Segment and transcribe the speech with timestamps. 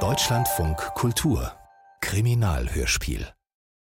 [0.00, 1.50] Deutschlandfunk Kultur
[2.02, 3.26] Kriminalhörspiel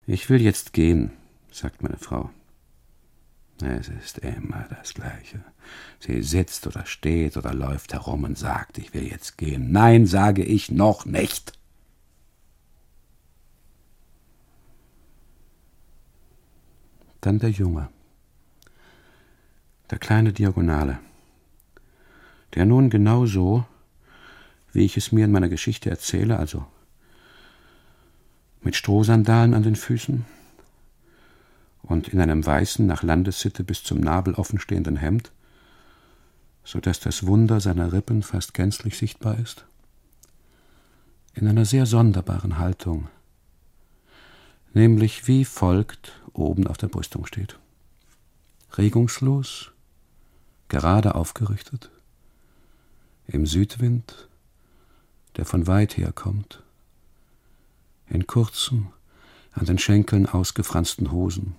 [0.07, 1.13] Ich will jetzt gehen,
[1.51, 2.29] sagt meine Frau.
[3.63, 5.43] Es ist immer das Gleiche.
[5.99, 9.73] Sie sitzt oder steht oder läuft herum und sagt, ich will jetzt gehen.
[9.73, 11.59] Nein, sage ich noch nicht.
[17.23, 17.89] Dann der Junge,
[19.91, 20.99] der kleine Diagonale,
[22.55, 23.65] der nun genau so,
[24.77, 26.67] wie ich es mir in meiner Geschichte erzähle, also
[28.61, 30.27] mit Strohsandalen an den Füßen
[31.83, 35.33] und in einem weißen, nach Landessitte bis zum Nabel offenstehenden Hemd,
[36.63, 39.65] so dass das Wunder seiner Rippen fast gänzlich sichtbar ist,
[41.33, 43.09] in einer sehr sonderbaren Haltung,
[44.75, 47.59] nämlich wie folgt oben auf der Brüstung steht.
[48.77, 49.71] Regungslos,
[50.69, 51.91] gerade aufgerichtet,
[53.27, 54.29] im Südwind,
[55.37, 56.63] der von weit her kommt,
[58.09, 58.93] in kurzen,
[59.53, 61.57] an den Schenkeln ausgefransten Hosen,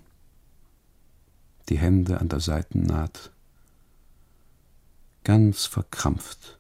[1.69, 3.31] die Hände an der Seitennaht,
[5.23, 6.57] ganz verkrampft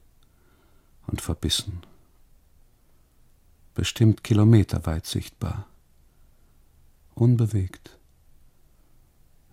[1.07, 1.81] und verbissen,
[3.73, 5.67] bestimmt kilometerweit sichtbar,
[7.15, 7.97] unbewegt,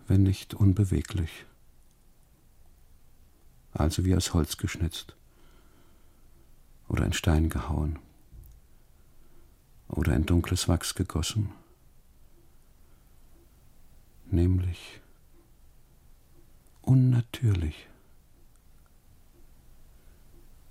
[0.07, 1.45] wenn nicht unbeweglich,
[3.71, 5.15] also wie aus Holz geschnitzt
[6.87, 7.99] oder in Stein gehauen
[9.87, 11.51] oder in dunkles Wachs gegossen,
[14.25, 15.01] nämlich
[16.81, 17.87] unnatürlich,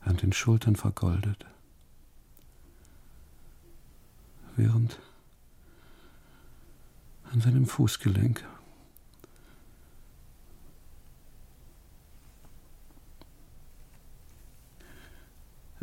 [0.01, 1.47] an den Schultern vergoldet,
[4.57, 5.01] während
[7.33, 8.45] an seinem Fußgelenk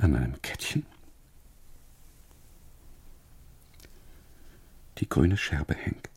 [0.02, 0.86] an einem Kettchen
[4.98, 6.10] die grüne Scherbe hängt.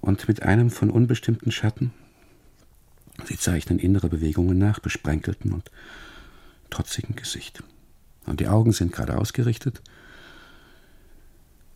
[0.00, 1.92] Und mit einem von unbestimmten Schatten,
[3.24, 5.70] sie zeichnen innere Bewegungen nach, besprenkelten und
[6.70, 7.62] trotzigen Gesicht.
[8.26, 9.82] Und die Augen sind gerade ausgerichtet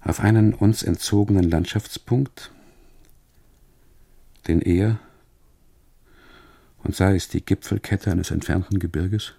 [0.00, 2.52] auf einen uns entzogenen Landschaftspunkt,
[4.46, 5.00] den er,
[6.82, 9.34] und sei es die Gipfelkette eines entfernten Gebirges,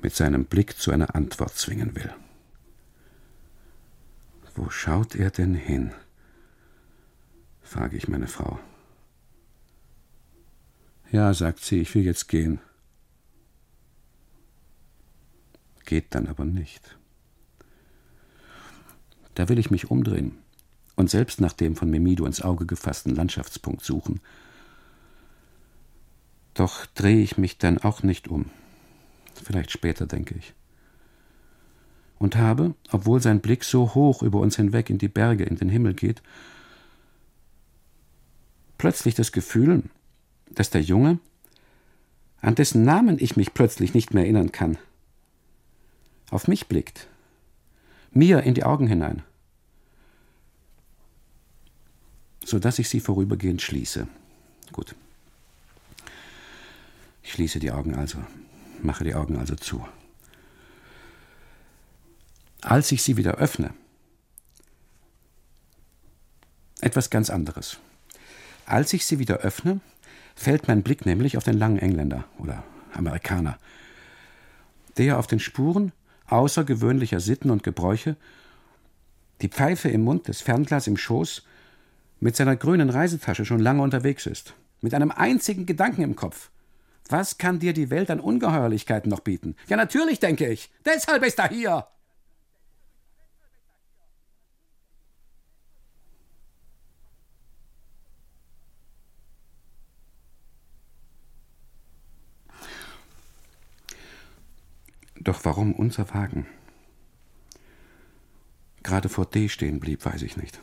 [0.00, 2.12] mit seinem Blick zu einer Antwort zwingen will.
[4.54, 5.92] Wo schaut er denn hin?
[7.62, 8.58] frage ich meine Frau.
[11.10, 12.60] Ja, sagt sie, ich will jetzt gehen.
[15.84, 16.98] Geht dann aber nicht.
[19.34, 20.36] Da will ich mich umdrehen
[20.96, 24.20] und selbst nach dem von Memido ins Auge gefassten Landschaftspunkt suchen.
[26.58, 28.46] Doch drehe ich mich dann auch nicht um.
[29.44, 30.54] Vielleicht später, denke ich
[32.18, 35.68] und habe, obwohl sein Blick so hoch über uns hinweg in die Berge, in den
[35.68, 36.22] Himmel geht,
[38.76, 39.84] plötzlich das Gefühl,
[40.50, 41.18] dass der Junge,
[42.40, 44.78] an dessen Namen ich mich plötzlich nicht mehr erinnern kann,
[46.30, 47.08] auf mich blickt,
[48.10, 49.22] mir in die Augen hinein,
[52.44, 54.08] so dass ich sie vorübergehend schließe.
[54.72, 54.94] Gut.
[57.28, 58.16] Ich schließe die Augen also,
[58.80, 59.86] mache die Augen also zu.
[62.62, 63.74] Als ich sie wieder öffne,
[66.80, 67.76] etwas ganz anderes.
[68.64, 69.80] Als ich sie wieder öffne,
[70.36, 73.58] fällt mein Blick nämlich auf den langen Engländer oder Amerikaner,
[74.96, 75.92] der auf den Spuren
[76.28, 78.16] außergewöhnlicher Sitten und Gebräuche,
[79.42, 81.44] die Pfeife im Mund, das Fernglas im Schoß,
[82.20, 86.48] mit seiner grünen Reisetasche schon lange unterwegs ist, mit einem einzigen Gedanken im Kopf.
[87.08, 89.56] Was kann dir die Welt an Ungeheuerlichkeiten noch bieten?
[89.68, 90.70] Ja, natürlich, denke ich.
[90.84, 91.86] Deshalb ist er hier.
[105.20, 106.46] Doch warum unser Wagen
[108.88, 110.58] gerade vor D stehen blieb, weiß ich nicht.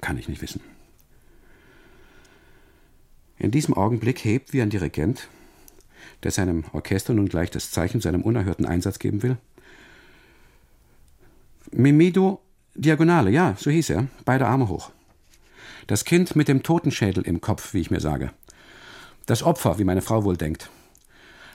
[0.00, 0.60] Kann ich nicht wissen.
[3.38, 5.28] In diesem Augenblick hebt wie ein Dirigent,
[6.22, 9.36] der seinem Orchester nun gleich das Zeichen zu einem unerhörten Einsatz geben will.
[11.70, 12.40] Mimido
[12.74, 14.90] Diagonale, ja, so hieß er, beide Arme hoch.
[15.86, 18.30] Das Kind mit dem Totenschädel im Kopf, wie ich mir sage.
[19.26, 20.70] Das Opfer, wie meine Frau wohl denkt.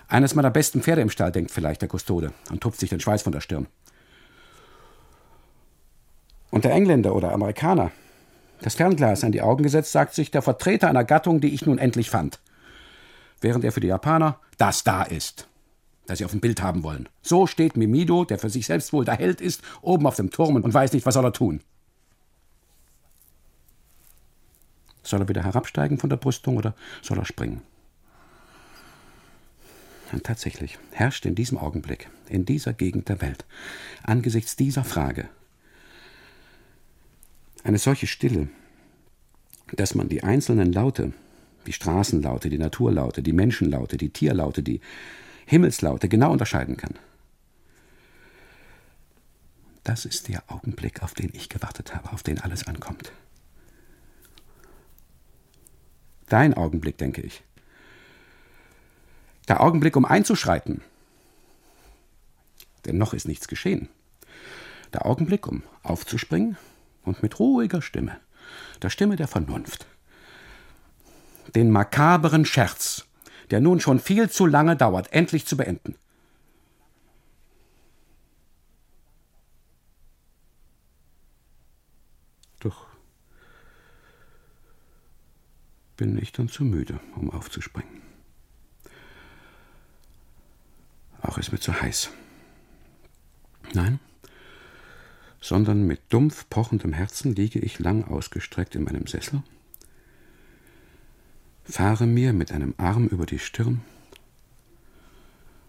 [0.08, 3.24] Eines meiner besten Pferde im Stall, denkt vielleicht der Kustode und tupft sich den Schweiß
[3.24, 3.68] von der Stirn.
[6.52, 7.92] Und der Engländer oder Amerikaner,
[8.64, 11.78] das Fernglas an die Augen gesetzt, sagt sich der Vertreter einer Gattung, die ich nun
[11.78, 12.40] endlich fand.
[13.44, 15.50] während er für die Japaner das da ist,
[16.06, 17.10] das sie auf dem Bild haben wollen.
[17.22, 20.56] So steht Mimido, der für sich selbst wohl der Held ist, oben auf dem Turm
[20.56, 21.62] und weiß nicht, was soll er tun.
[25.04, 27.62] Soll er wieder herabsteigen von der Brüstung oder soll er springen?
[30.14, 33.46] Und tatsächlich herrscht in diesem Augenblick, in dieser Gegend der Welt,
[34.04, 35.28] angesichts dieser Frage,
[37.64, 38.50] eine solche Stille,
[39.72, 41.14] dass man die einzelnen Laute,
[41.66, 44.82] die Straßenlaute, die Naturlaute, die Menschenlaute, die Tierlaute, die
[45.46, 46.96] Himmelslaute genau unterscheiden kann.
[49.84, 53.12] Das ist der Augenblick, auf den ich gewartet habe, auf den alles ankommt.
[56.28, 57.44] Dein Augenblick, denke ich.
[59.50, 60.82] Der Augenblick, um einzuschreiten.
[62.86, 63.90] Denn noch ist nichts geschehen.
[64.94, 66.58] Der Augenblick, um aufzuspringen
[67.04, 68.20] und mit ruhiger Stimme,
[68.82, 69.86] der Stimme der Vernunft,
[71.56, 73.06] den makaberen Scherz,
[73.52, 75.96] der nun schon viel zu lange dauert, endlich zu beenden.
[82.60, 82.88] Doch
[85.98, 88.02] bin ich dann zu müde, um aufzuspringen.
[91.22, 92.10] Auch ist mir zu heiß.
[93.74, 94.00] Nein,
[95.44, 99.44] sondern mit dumpf pochendem Herzen liege ich lang ausgestreckt in meinem Sessel,
[101.66, 103.82] fahre mir mit einem Arm über die Stirn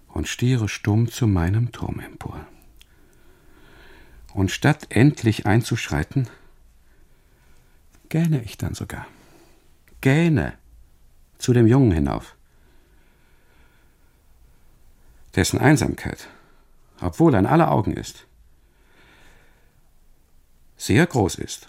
[0.06, 2.46] und stiere stumm zu meinem Turm empor.
[4.32, 6.28] Und statt endlich einzuschreiten,
[8.10, 9.08] gähne ich dann sogar,
[10.00, 10.54] gähne
[11.38, 12.36] zu dem Jungen hinauf
[15.34, 16.28] dessen Einsamkeit,
[17.00, 18.28] obwohl er in aller Augen ist,
[20.84, 21.66] sehr groß ist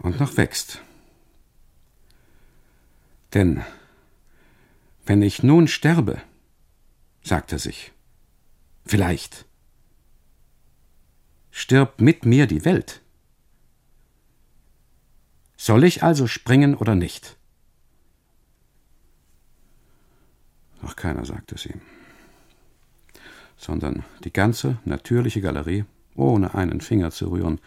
[0.00, 0.82] und noch wächst.
[3.32, 3.64] Denn
[5.06, 6.20] wenn ich nun sterbe,
[7.22, 7.92] sagt er sich,
[8.84, 9.46] vielleicht
[11.50, 13.00] stirbt mit mir die Welt.
[15.56, 17.38] Soll ich also springen oder nicht?
[20.82, 21.80] Doch keiner sagt es ihm.
[23.56, 27.60] Sondern die ganze natürliche Galerie, ohne einen Finger zu rühren,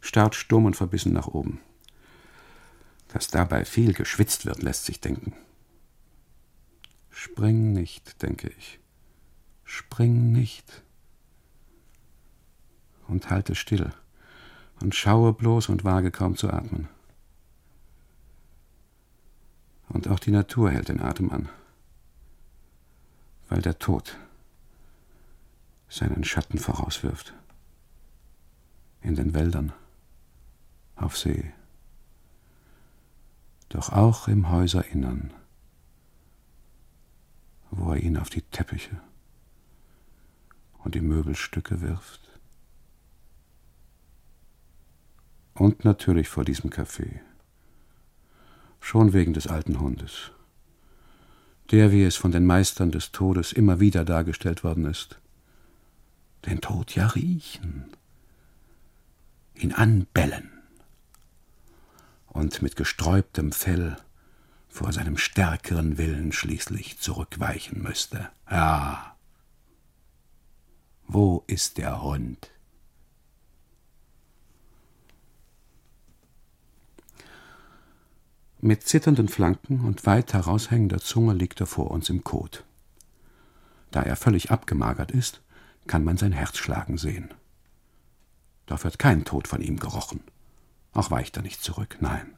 [0.00, 1.60] starrt stumm und verbissen nach oben.
[3.08, 5.32] Dass dabei viel geschwitzt wird, lässt sich denken.
[7.10, 8.78] Spring nicht, denke ich.
[9.64, 10.82] Spring nicht.
[13.06, 13.92] Und halte still
[14.80, 16.88] und schaue bloß und wage kaum zu atmen.
[19.88, 21.48] Und auch die Natur hält den Atem an
[23.48, 24.16] weil der Tod
[25.88, 27.32] seinen Schatten vorauswirft.
[29.00, 29.72] In den Wäldern,
[30.96, 31.52] auf See,
[33.68, 35.32] doch auch im Häuserinnern,
[37.70, 39.00] wo er ihn auf die Teppiche
[40.78, 42.20] und die Möbelstücke wirft.
[45.54, 47.20] Und natürlich vor diesem Café,
[48.80, 50.32] schon wegen des alten Hundes
[51.70, 55.18] der, wie es von den Meistern des Todes immer wieder dargestellt worden ist,
[56.46, 57.84] den Tod ja riechen,
[59.58, 60.50] ihn anbellen
[62.26, 63.96] und mit gesträubtem Fell
[64.68, 68.30] vor seinem stärkeren Willen schließlich zurückweichen müsste.
[68.50, 69.16] Ja.
[71.06, 72.50] Wo ist der Hund?
[78.60, 82.64] Mit zitternden Flanken und weit heraushängender Zunge liegt er vor uns im Kot.
[83.90, 85.40] Da er völlig abgemagert ist,
[85.86, 87.32] kann man sein Herz schlagen sehen.
[88.68, 90.20] Doch wird kein Tod von ihm gerochen.
[90.92, 92.34] Auch weicht er nicht zurück, nein.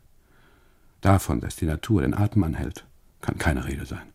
[1.00, 2.86] Davon, dass die Natur den Atem anhält,
[3.20, 4.12] kann keine Rede sein.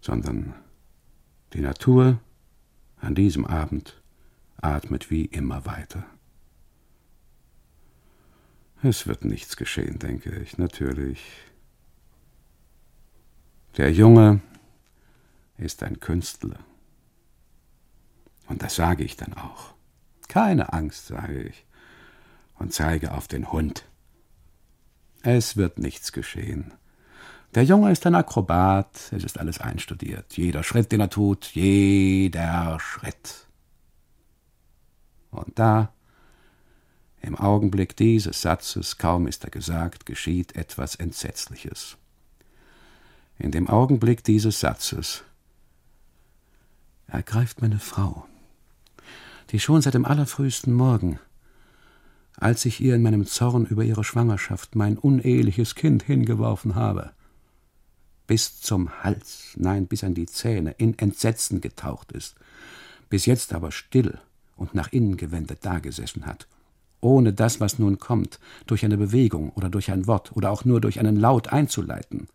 [0.00, 0.52] Sondern
[1.52, 2.18] die Natur
[2.98, 4.02] an diesem Abend
[4.56, 6.04] atmet wie immer weiter.
[8.82, 11.22] Es wird nichts geschehen, denke ich, natürlich.
[13.76, 14.40] Der Junge
[15.56, 16.58] ist ein Künstler.
[18.48, 19.75] Und das sage ich dann auch.
[20.28, 21.64] Keine Angst, sage ich,
[22.58, 23.84] und zeige auf den Hund.
[25.22, 26.72] Es wird nichts geschehen.
[27.54, 30.36] Der Junge ist ein Akrobat, es ist alles einstudiert.
[30.36, 33.46] Jeder Schritt, den er tut, jeder Schritt.
[35.30, 35.92] Und da
[37.22, 41.96] im Augenblick dieses Satzes, kaum ist er gesagt, geschieht etwas Entsetzliches.
[43.38, 45.24] In dem Augenblick dieses Satzes
[47.06, 48.26] ergreift meine Frau,
[49.50, 51.18] die schon seit dem allerfrühesten Morgen
[52.36, 57.10] als ich ihr in meinem Zorn über ihre Schwangerschaft mein uneheliches Kind hingeworfen habe.
[58.26, 62.34] Bis zum Hals, nein, bis an die Zähne, in Entsetzen getaucht ist,
[63.08, 64.18] bis jetzt aber still
[64.56, 66.46] und nach innen gewendet dagesessen hat,
[67.00, 70.80] ohne das, was nun kommt, durch eine Bewegung oder durch ein Wort oder auch nur
[70.80, 72.28] durch einen Laut einzuleiten.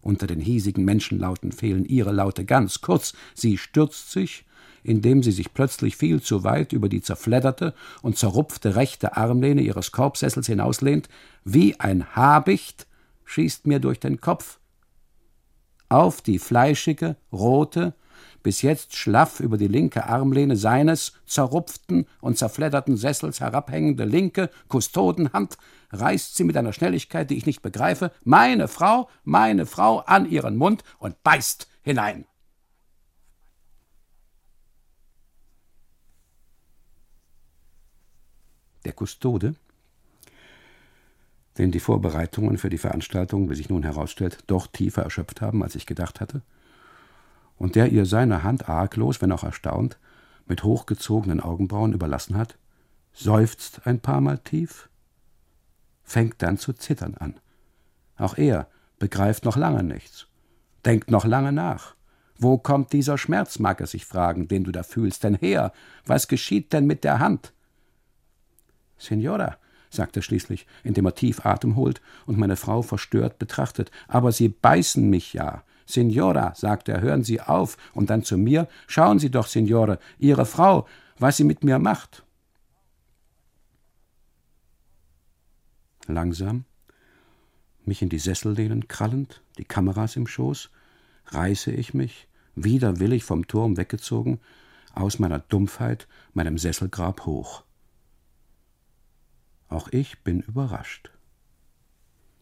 [0.00, 4.44] Unter den hiesigen Menschenlauten fehlen ihre Laute ganz, kurz, sie stürzt sich,
[4.82, 9.92] indem sie sich plötzlich viel zu weit über die zerfledderte und zerrupfte rechte Armlehne ihres
[9.92, 11.08] Korbsessels hinauslehnt,
[11.44, 12.86] wie ein Habicht,
[13.24, 14.58] schießt mir durch den Kopf.
[15.88, 17.94] Auf die fleischige, rote,
[18.42, 25.58] bis jetzt schlaff über die linke Armlehne seines zerrupften und zerfledderten Sessels herabhängende linke Kustodenhand
[25.92, 30.56] reißt sie mit einer Schnelligkeit, die ich nicht begreife, meine Frau, meine Frau an ihren
[30.56, 32.24] Mund und beißt hinein.
[38.84, 39.54] Der Kustode,
[41.58, 45.74] den die Vorbereitungen für die Veranstaltung, wie sich nun herausstellt, doch tiefer erschöpft haben, als
[45.74, 46.42] ich gedacht hatte,
[47.58, 49.98] und der ihr seine Hand arglos, wenn auch erstaunt,
[50.46, 52.56] mit hochgezogenen Augenbrauen überlassen hat,
[53.12, 54.88] seufzt ein paar Mal tief,
[56.02, 57.38] fängt dann zu zittern an.
[58.16, 60.26] Auch er begreift noch lange nichts,
[60.84, 61.94] denkt noch lange nach.
[62.36, 65.72] Wo kommt dieser Schmerz, mag er sich fragen, den du da fühlst, denn her?
[66.04, 67.52] Was geschieht denn mit der Hand?
[69.02, 69.56] Signora,
[69.90, 74.48] sagt er schließlich, indem er tief Atem holt und meine Frau verstört betrachtet, aber Sie
[74.48, 75.64] beißen mich ja.
[75.84, 80.46] Signora, sagt er, hören Sie auf, und dann zu mir, schauen Sie doch, Signore, Ihre
[80.46, 80.86] Frau,
[81.18, 82.24] was sie mit mir macht.
[86.06, 86.64] Langsam,
[87.84, 90.70] mich in die Sessellehnen krallend, die Kameras im Schoß,
[91.26, 94.40] reiße ich mich, widerwillig vom Turm weggezogen,
[94.94, 97.64] aus meiner Dumpfheit, meinem Sesselgrab hoch.
[99.72, 101.10] Auch ich bin überrascht.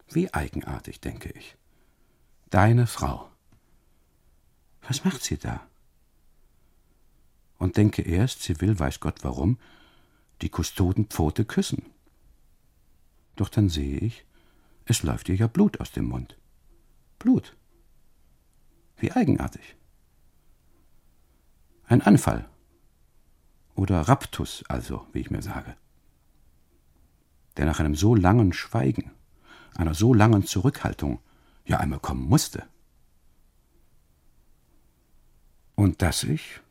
[0.09, 1.55] Wie eigenartig, denke ich.
[2.49, 3.31] Deine Frau.
[4.81, 5.65] Was macht sie da?
[7.57, 9.57] Und denke erst, sie will, weiß Gott warum,
[10.41, 11.85] die Kustodenpfote küssen.
[13.37, 14.25] Doch dann sehe ich,
[14.83, 16.37] es läuft ihr ja Blut aus dem Mund.
[17.17, 17.55] Blut.
[18.97, 19.77] Wie eigenartig.
[21.85, 22.49] Ein Anfall.
[23.73, 25.77] Oder Raptus also, wie ich mir sage.
[27.57, 29.11] Der nach einem so langen Schweigen,
[29.75, 31.19] einer so langen Zurückhaltung
[31.65, 32.63] ja einmal kommen musste.
[35.75, 36.61] Und dass ich,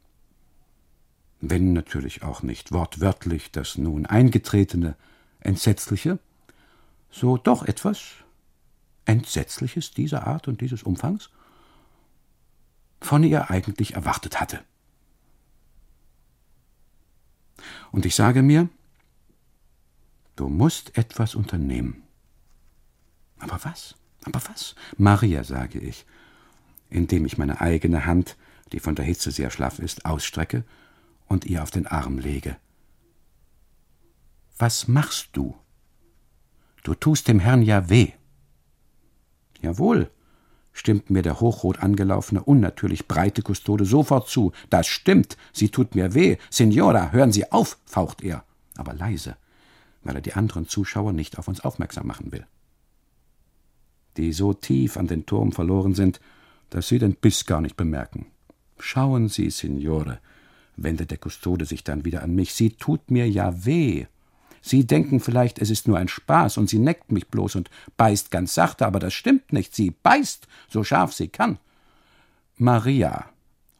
[1.40, 4.96] wenn natürlich auch nicht wortwörtlich das nun eingetretene
[5.40, 6.18] Entsetzliche,
[7.10, 8.00] so doch etwas
[9.04, 11.30] Entsetzliches dieser Art und dieses Umfangs
[13.00, 14.60] von ihr eigentlich erwartet hatte.
[17.90, 18.68] Und ich sage mir,
[20.40, 22.02] du musst etwas unternehmen.
[23.38, 23.94] Aber was?
[24.24, 24.74] Aber was?
[24.96, 26.06] Maria, sage ich,
[26.88, 28.38] indem ich meine eigene Hand,
[28.72, 30.64] die von der Hitze sehr schlaff ist, ausstrecke
[31.26, 32.56] und ihr auf den Arm lege.
[34.56, 35.56] Was machst du?
[36.84, 38.12] Du tust dem Herrn ja weh.
[39.60, 40.10] Jawohl,
[40.72, 44.52] stimmt mir der hochrot angelaufene, unnatürlich breite Kustode sofort zu.
[44.70, 46.38] Das stimmt, sie tut mir weh.
[46.48, 48.44] Signora, hören Sie auf, faucht er,
[48.76, 49.36] aber leise,
[50.02, 52.46] weil er die anderen Zuschauer nicht auf uns aufmerksam machen will
[54.16, 56.20] die so tief an den Turm verloren sind,
[56.70, 58.26] dass sie den Biss gar nicht bemerken.
[58.78, 60.20] Schauen Sie, Signore,
[60.76, 64.06] wendet der Kustode sich dann wieder an mich, sie tut mir ja weh.
[64.62, 68.30] Sie denken vielleicht, es ist nur ein Spaß und sie neckt mich bloß und beißt
[68.30, 69.74] ganz sachte, aber das stimmt nicht.
[69.74, 71.58] Sie beißt, so scharf sie kann.
[72.56, 73.30] Maria,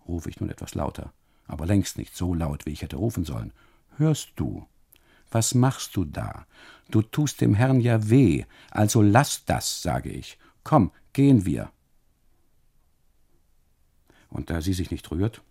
[0.09, 1.12] rufe ich nun etwas lauter,
[1.47, 3.53] aber längst nicht so laut, wie ich hätte rufen sollen.
[3.99, 4.67] Hörst du?
[5.30, 6.46] Was machst du da?
[6.90, 10.38] Du tust dem Herrn ja weh, also lass das, sage ich.
[10.64, 11.70] Komm, gehen wir.
[14.28, 15.42] Und da sie sich nicht rührt,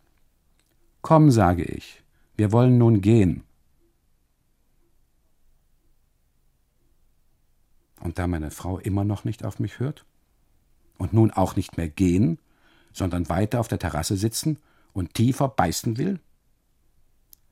[1.01, 2.03] Komm, sage ich,
[2.35, 3.43] wir wollen nun gehen.
[8.01, 10.05] Und da meine Frau immer noch nicht auf mich hört
[10.97, 12.39] und nun auch nicht mehr gehen,
[12.93, 14.57] sondern weiter auf der Terrasse sitzen
[14.93, 16.19] und tiefer beißen will,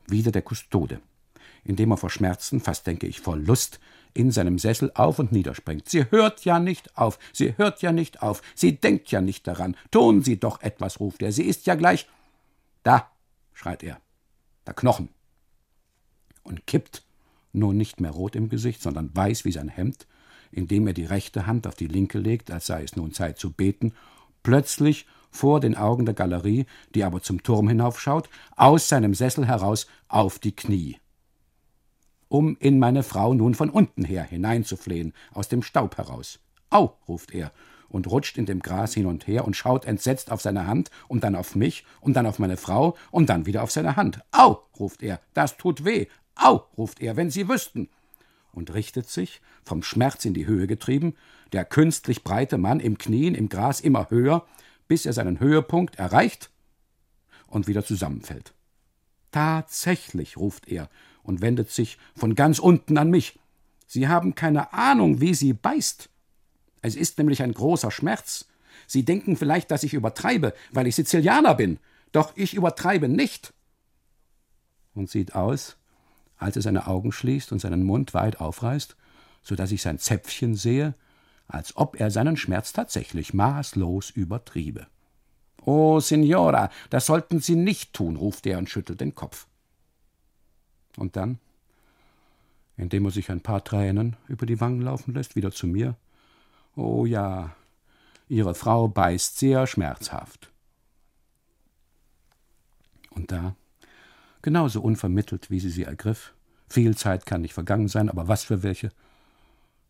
[0.07, 1.01] wieder der Kustode
[1.67, 3.79] indem er vor Schmerzen, fast denke ich vor Lust,
[4.13, 5.89] in seinem Sessel auf und niederspringt.
[5.89, 9.75] Sie hört ja nicht auf, sie hört ja nicht auf, sie denkt ja nicht daran.
[9.91, 12.07] Tun Sie doch etwas, ruft er, sie ist ja gleich.
[12.83, 13.11] Da,
[13.53, 13.99] schreit er,
[14.65, 15.09] der Knochen.
[16.41, 17.03] Und kippt,
[17.51, 20.07] nun nicht mehr rot im Gesicht, sondern weiß wie sein Hemd,
[20.51, 23.51] indem er die rechte Hand auf die linke legt, als sei es nun Zeit zu
[23.51, 23.93] beten,
[24.41, 29.87] plötzlich vor den Augen der Galerie, die aber zum Turm hinaufschaut, aus seinem Sessel heraus
[30.07, 30.97] auf die Knie
[32.29, 36.39] um in meine Frau nun von unten her hineinzuflehen, aus dem Staub heraus.
[36.69, 37.51] Au, ruft er
[37.89, 41.23] und rutscht in dem Gras hin und her und schaut entsetzt auf seine Hand und
[41.23, 44.19] dann auf mich und dann auf meine Frau und dann wieder auf seine Hand.
[44.31, 46.07] Au, ruft er, das tut weh.
[46.35, 47.89] Au, ruft er, wenn Sie wüssten.
[48.51, 51.15] Und richtet sich, vom Schmerz in die Höhe getrieben,
[51.51, 54.45] der künstlich breite Mann im Knien im Gras immer höher,
[54.87, 56.49] bis er seinen Höhepunkt erreicht
[57.47, 58.53] und wieder zusammenfällt.
[59.31, 60.89] Tatsächlich, ruft er
[61.27, 63.37] und wendet sich von ganz unten an mich.
[63.85, 66.09] Sie haben keine Ahnung, wie sie beißt.
[66.81, 68.45] Es ist nämlich ein großer Schmerz.
[68.87, 71.79] Sie denken vielleicht, dass ich übertreibe, weil ich Sizilianer bin.
[72.13, 73.53] Doch ich übertreibe nicht.
[74.95, 75.77] Und sieht aus,
[76.37, 78.95] als er seine Augen schließt und seinen Mund weit aufreißt,
[79.43, 80.95] so dass ich sein Zäpfchen sehe,
[81.47, 84.87] als ob er seinen Schmerz tatsächlich maßlos übertriebe.
[85.65, 89.47] Oh, Signora, das sollten Sie nicht tun, ruft er und schüttelt den Kopf.
[90.97, 91.39] Und dann,
[92.75, 95.95] indem er sich ein paar Tränen über die Wangen laufen lässt, wieder zu mir.
[96.75, 97.55] Oh ja,
[98.27, 100.51] Ihre Frau beißt sehr schmerzhaft.
[103.11, 103.55] Und da,
[104.41, 106.33] genauso unvermittelt, wie sie sie ergriff,
[106.67, 108.91] viel Zeit kann nicht vergangen sein, aber was für welche,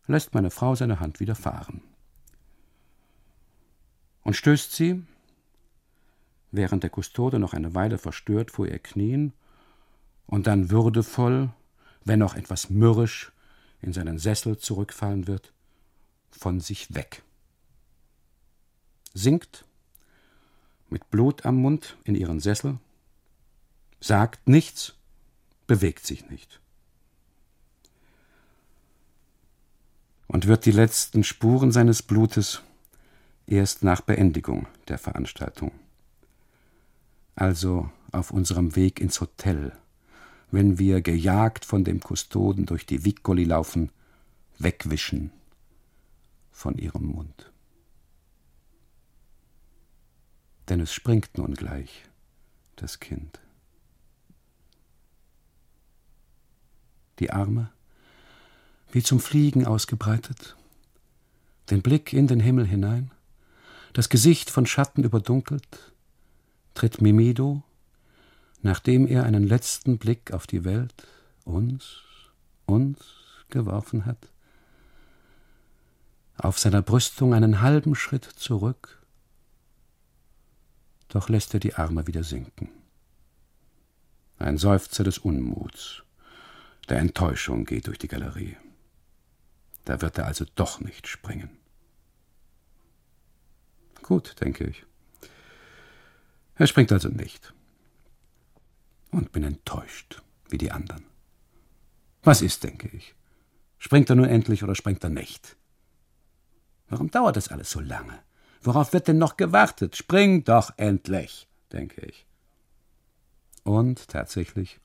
[0.06, 1.82] lässt meine Frau seine Hand wieder fahren.
[4.22, 5.02] Und stößt sie,
[6.52, 9.32] während der Kustode noch eine Weile verstört vor ihr knien
[10.28, 11.50] und dann würdevoll,
[12.04, 13.32] wenn auch etwas mürrisch,
[13.80, 15.52] in seinen Sessel zurückfallen wird,
[16.30, 17.22] von sich weg.
[19.14, 19.64] Sinkt
[20.90, 22.78] mit Blut am Mund in ihren Sessel,
[24.00, 24.94] sagt nichts,
[25.66, 26.60] bewegt sich nicht.
[30.26, 32.62] Und wird die letzten Spuren seines Blutes
[33.46, 35.72] erst nach Beendigung der Veranstaltung,
[37.34, 39.72] also auf unserem Weg ins Hotel,
[40.50, 43.90] wenn wir gejagt von dem Kustoden durch die Viccoli laufen,
[44.58, 45.30] wegwischen
[46.50, 47.52] von ihrem Mund.
[50.68, 52.04] Denn es springt nun gleich,
[52.76, 53.40] das Kind.
[57.18, 57.70] Die Arme,
[58.90, 60.56] wie zum Fliegen ausgebreitet,
[61.70, 63.10] den Blick in den Himmel hinein,
[63.92, 65.92] das Gesicht von Schatten überdunkelt,
[66.74, 67.62] tritt Mimido
[68.62, 70.94] nachdem er einen letzten Blick auf die Welt,
[71.44, 72.02] uns,
[72.66, 72.98] uns
[73.48, 74.30] geworfen hat,
[76.36, 79.02] auf seiner Brüstung einen halben Schritt zurück,
[81.08, 82.70] doch lässt er die Arme wieder sinken.
[84.38, 86.02] Ein Seufzer des Unmuts,
[86.88, 88.56] der Enttäuschung geht durch die Galerie.
[89.84, 91.50] Da wird er also doch nicht springen.
[94.02, 94.84] Gut, denke ich.
[96.54, 97.52] Er springt also nicht
[99.10, 101.04] und bin enttäuscht, wie die anderen.
[102.22, 103.14] Was ist, denke ich?
[103.78, 105.56] Springt er nun endlich oder springt er nicht?
[106.88, 108.18] Warum dauert das alles so lange?
[108.62, 109.96] Worauf wird denn noch gewartet?
[109.96, 112.26] Spring doch endlich, denke ich.
[113.62, 114.80] Und tatsächlich,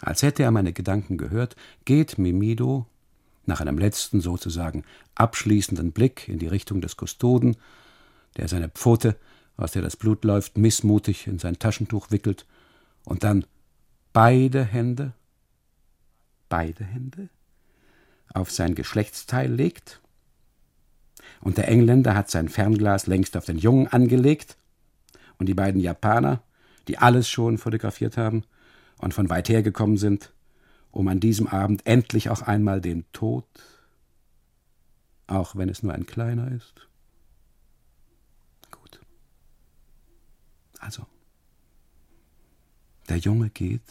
[0.00, 2.86] als hätte er meine Gedanken gehört, geht Mimido
[3.44, 7.56] nach einem letzten sozusagen abschließenden Blick in die Richtung des Kustoden,
[8.36, 9.16] der seine Pfote,
[9.56, 12.46] aus der das Blut läuft, missmutig in sein Taschentuch wickelt
[13.06, 13.46] und dann
[14.12, 15.14] beide Hände,
[16.50, 17.30] beide Hände
[18.34, 20.02] auf sein Geschlechtsteil legt.
[21.40, 24.58] Und der Engländer hat sein Fernglas längst auf den Jungen angelegt.
[25.38, 26.42] Und die beiden Japaner,
[26.88, 28.44] die alles schon fotografiert haben
[28.98, 30.32] und von weit her gekommen sind,
[30.90, 33.46] um an diesem Abend endlich auch einmal den Tod,
[35.28, 36.88] auch wenn es nur ein kleiner ist.
[38.70, 39.00] Gut.
[40.80, 41.06] Also.
[43.08, 43.82] Der Junge geht,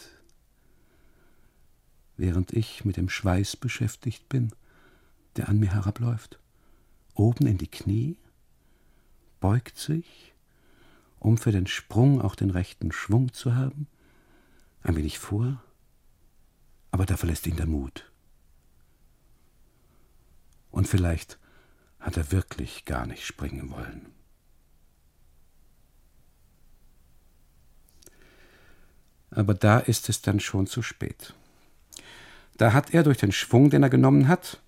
[2.17, 4.51] während ich mit dem Schweiß beschäftigt bin,
[5.37, 6.39] der an mir herabläuft,
[7.13, 8.17] oben in die Knie,
[9.39, 10.33] beugt sich,
[11.19, 13.87] um für den Sprung auch den rechten Schwung zu haben,
[14.81, 15.63] ein wenig vor,
[16.91, 18.11] aber da verlässt ihn der Mut.
[20.71, 21.39] Und vielleicht
[21.99, 24.14] hat er wirklich gar nicht springen wollen.
[29.35, 31.33] Aber da ist es dann schon zu spät.
[32.57, 34.61] Da hat er durch den Schwung, den er genommen hat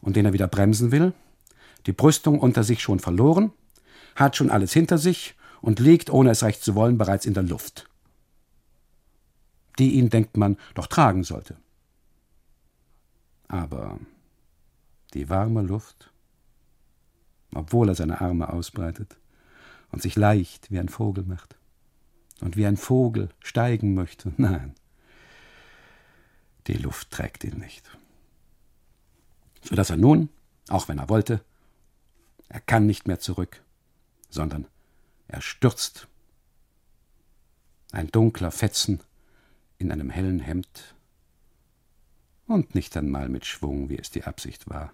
[0.00, 1.12] und den er wieder bremsen will,
[1.86, 3.52] die Brüstung unter sich schon verloren,
[4.14, 7.42] hat schon alles hinter sich und liegt, ohne es recht zu wollen, bereits in der
[7.42, 7.88] Luft,
[9.78, 11.56] die ihn, denkt man, doch tragen sollte.
[13.48, 13.98] Aber
[15.14, 16.12] die warme Luft,
[17.54, 19.16] obwohl er seine Arme ausbreitet
[19.90, 21.56] und sich leicht wie ein Vogel macht,
[22.42, 24.32] und wie ein Vogel steigen möchte.
[24.36, 24.74] Nein.
[26.66, 27.90] Die Luft trägt ihn nicht.
[29.62, 30.28] So dass er nun,
[30.68, 31.42] auch wenn er wollte,
[32.48, 33.62] er kann nicht mehr zurück,
[34.28, 34.66] sondern
[35.28, 36.08] er stürzt.
[37.92, 39.00] Ein dunkler Fetzen
[39.78, 40.94] in einem hellen Hemd
[42.46, 44.92] und nicht einmal mit Schwung, wie es die Absicht war,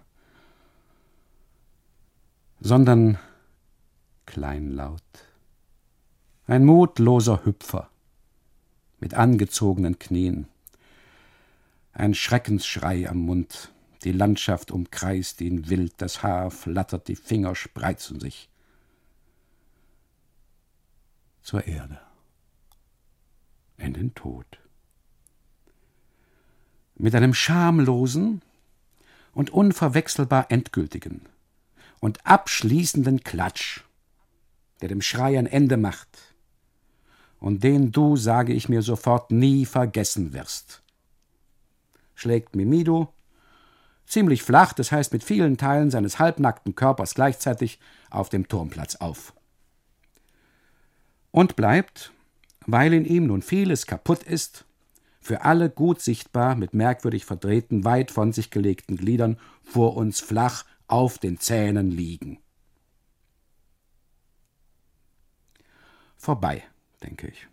[2.59, 3.17] sondern
[4.25, 5.28] kleinlaut.
[6.49, 7.91] Ein mutloser Hüpfer
[8.99, 10.47] mit angezogenen Knien,
[11.93, 13.71] ein Schreckensschrei am Mund,
[14.03, 18.49] die Landschaft umkreist ihn wild, das Haar flattert, die Finger spreizen sich.
[21.43, 22.01] Zur Erde.
[23.77, 24.47] In den Tod.
[26.95, 28.41] Mit einem schamlosen
[29.35, 31.29] und unverwechselbar endgültigen
[31.99, 33.81] und abschließenden Klatsch,
[34.81, 36.28] der dem Schrei ein Ende macht
[37.39, 40.81] und den du, sage ich mir sofort, nie vergessen wirst.
[42.15, 43.13] Schlägt Mimido
[44.05, 49.33] ziemlich flach, das heißt mit vielen Teilen seines halbnackten Körpers gleichzeitig auf dem Turmplatz auf.
[51.31, 52.11] Und bleibt,
[52.65, 54.65] weil in ihm nun vieles kaputt ist,
[55.21, 60.65] für alle gut sichtbar mit merkwürdig verdrehten, weit von sich gelegten Gliedern vor uns flach
[60.87, 62.39] auf den Zähnen liegen.
[66.17, 66.63] Vorbei,
[67.01, 67.47] denke ich.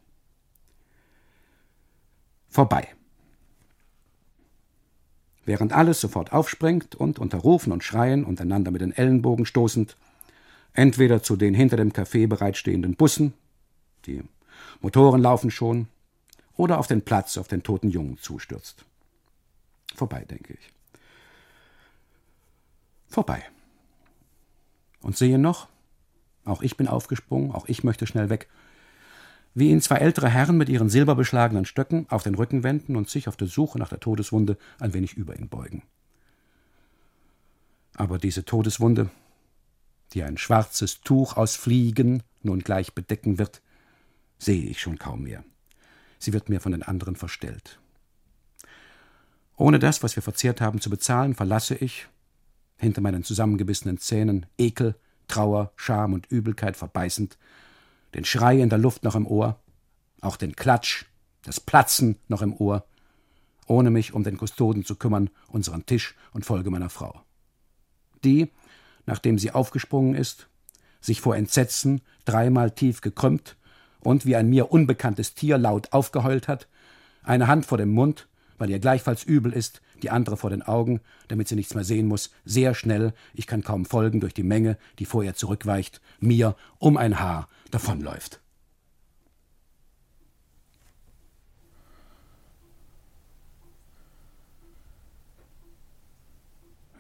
[2.49, 2.97] Vorbei
[5.47, 9.97] während alles sofort aufspringt und unter Rufen und Schreien und einander mit den Ellenbogen stoßend,
[10.75, 13.33] entweder zu den hinter dem Café bereitstehenden Bussen,
[14.05, 14.23] die
[14.81, 15.89] Motoren laufen schon,
[16.57, 18.85] oder auf den Platz auf den toten Jungen zustürzt.
[19.95, 20.71] Vorbei, denke ich.
[23.09, 23.43] Vorbei.
[25.01, 25.69] Und sehe noch,
[26.45, 28.49] auch ich bin aufgesprungen, auch ich möchte schnell weg,
[29.57, 33.27] wie ihn zwei ältere Herren mit ihren silberbeschlagenen Stöcken auf den Rücken wenden und sich
[33.27, 35.83] auf der Suche nach der Todeswunde ein wenig über ihn beugen.
[37.95, 39.09] Aber diese Todeswunde,
[40.12, 43.62] die ein schwarzes Tuch aus Fliegen nun gleich bedecken wird,
[44.37, 45.42] sehe ich schon kaum mehr.
[46.19, 47.81] Sie wird mir von den anderen verstellt.
[49.57, 52.09] Ohne das, was wir verzehrt haben, zu bezahlen, verlasse ich,
[52.77, 54.97] hinter meinen zusammengebissenen Zähnen, Ekel,
[55.29, 57.38] Trauer, Scham und Übelkeit verbeißend,
[58.16, 59.61] den Schrei in der Luft noch im Ohr,
[60.22, 61.05] auch den Klatsch,
[61.42, 62.87] das Platzen noch im Ohr,
[63.66, 67.20] ohne mich um den Kustoden zu kümmern, unseren Tisch und folge meiner Frau.
[68.24, 68.50] Die,
[69.05, 70.48] nachdem sie aufgesprungen ist,
[71.00, 73.57] sich vor Entsetzen dreimal tief gekrümmt
[74.00, 76.68] und wie ein mir unbekanntes Tier laut aufgeheult hat,
[77.22, 81.01] eine Hand vor dem Mund, weil ihr gleichfalls übel ist, die andere vor den Augen,
[81.29, 84.79] damit sie nichts mehr sehen muss, sehr schnell, ich kann kaum folgen durch die Menge,
[84.99, 88.41] die vor ihr zurückweicht, mir um ein Haar davonläuft.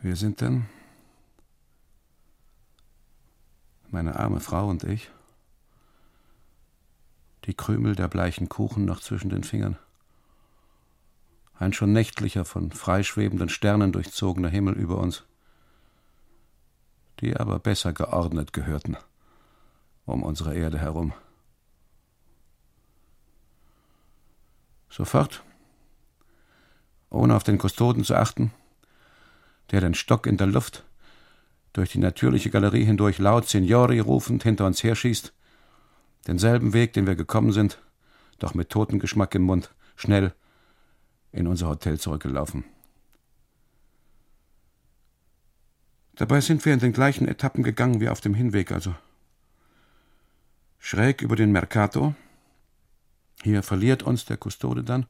[0.02, 0.66] Wir sind denn,
[3.88, 5.10] meine arme Frau und ich,
[7.44, 9.76] die Krümel der bleichen Kuchen noch zwischen den Fingern
[11.58, 15.24] ein schon nächtlicher, von freischwebenden Sternen durchzogener Himmel über uns,
[17.20, 18.96] die aber besser geordnet gehörten
[20.06, 21.12] um unsere Erde herum.
[24.88, 25.42] Sofort,
[27.10, 28.52] ohne auf den Kustoden zu achten,
[29.70, 30.84] der den Stock in der Luft
[31.72, 35.34] durch die natürliche Galerie hindurch laut Signori rufend hinter uns herschießt,
[36.28, 37.78] denselben Weg, den wir gekommen sind,
[38.38, 40.34] doch mit Totengeschmack im Mund, schnell
[41.36, 42.64] in unser Hotel zurückgelaufen.
[46.14, 48.94] Dabei sind wir in den gleichen Etappen gegangen wie auf dem Hinweg, also
[50.78, 52.14] schräg über den Mercato.
[53.42, 55.06] Hier verliert uns der Kustode dann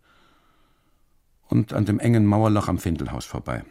[1.49, 3.65] und an dem engen Mauerloch am Findelhaus vorbei.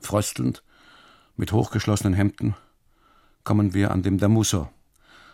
[0.00, 0.62] Fröstelnd,
[1.36, 2.54] mit hochgeschlossenen Hemden,
[3.44, 4.70] kommen wir an dem Damuso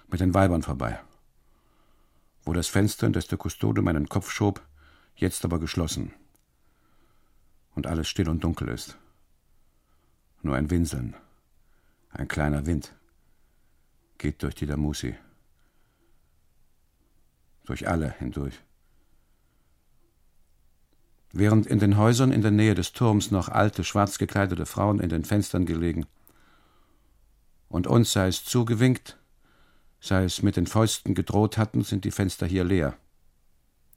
[0.08, 0.98] mit den Weibern vorbei,
[2.44, 4.60] wo das Fenster, in das der Kustode meinen Kopf schob,
[5.16, 6.12] jetzt aber geschlossen
[7.74, 8.98] und alles still und dunkel ist.
[10.42, 11.14] Nur ein Winseln,
[12.10, 12.94] ein kleiner Wind
[14.18, 15.14] geht durch die Damusi,
[17.64, 18.60] durch alle hindurch.
[21.32, 25.08] Während in den Häusern in der Nähe des Turms noch alte, schwarz gekleidete Frauen in
[25.08, 26.06] den Fenstern gelegen
[27.68, 29.16] und uns sei es zugewinkt,
[29.98, 32.96] sei es mit den Fäusten gedroht hatten, sind die Fenster hier leer.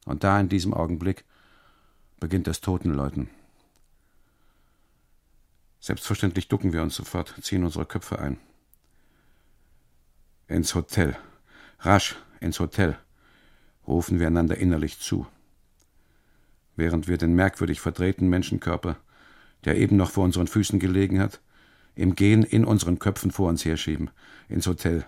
[0.05, 1.25] Und da in diesem Augenblick
[2.19, 3.29] beginnt das Totenläuten.
[5.79, 8.37] Selbstverständlich ducken wir uns sofort, ziehen unsere Köpfe ein.
[10.47, 11.17] Ins Hotel.
[11.79, 12.97] Rasch ins Hotel,
[13.87, 15.27] rufen wir einander innerlich zu.
[16.77, 18.97] während wir den merkwürdig verdrehten Menschenkörper,
[19.63, 21.39] der eben noch vor unseren Füßen gelegen hat,
[21.95, 24.09] im Gehen in unseren Köpfen vor uns herschieben,
[24.49, 25.05] ins Hotel.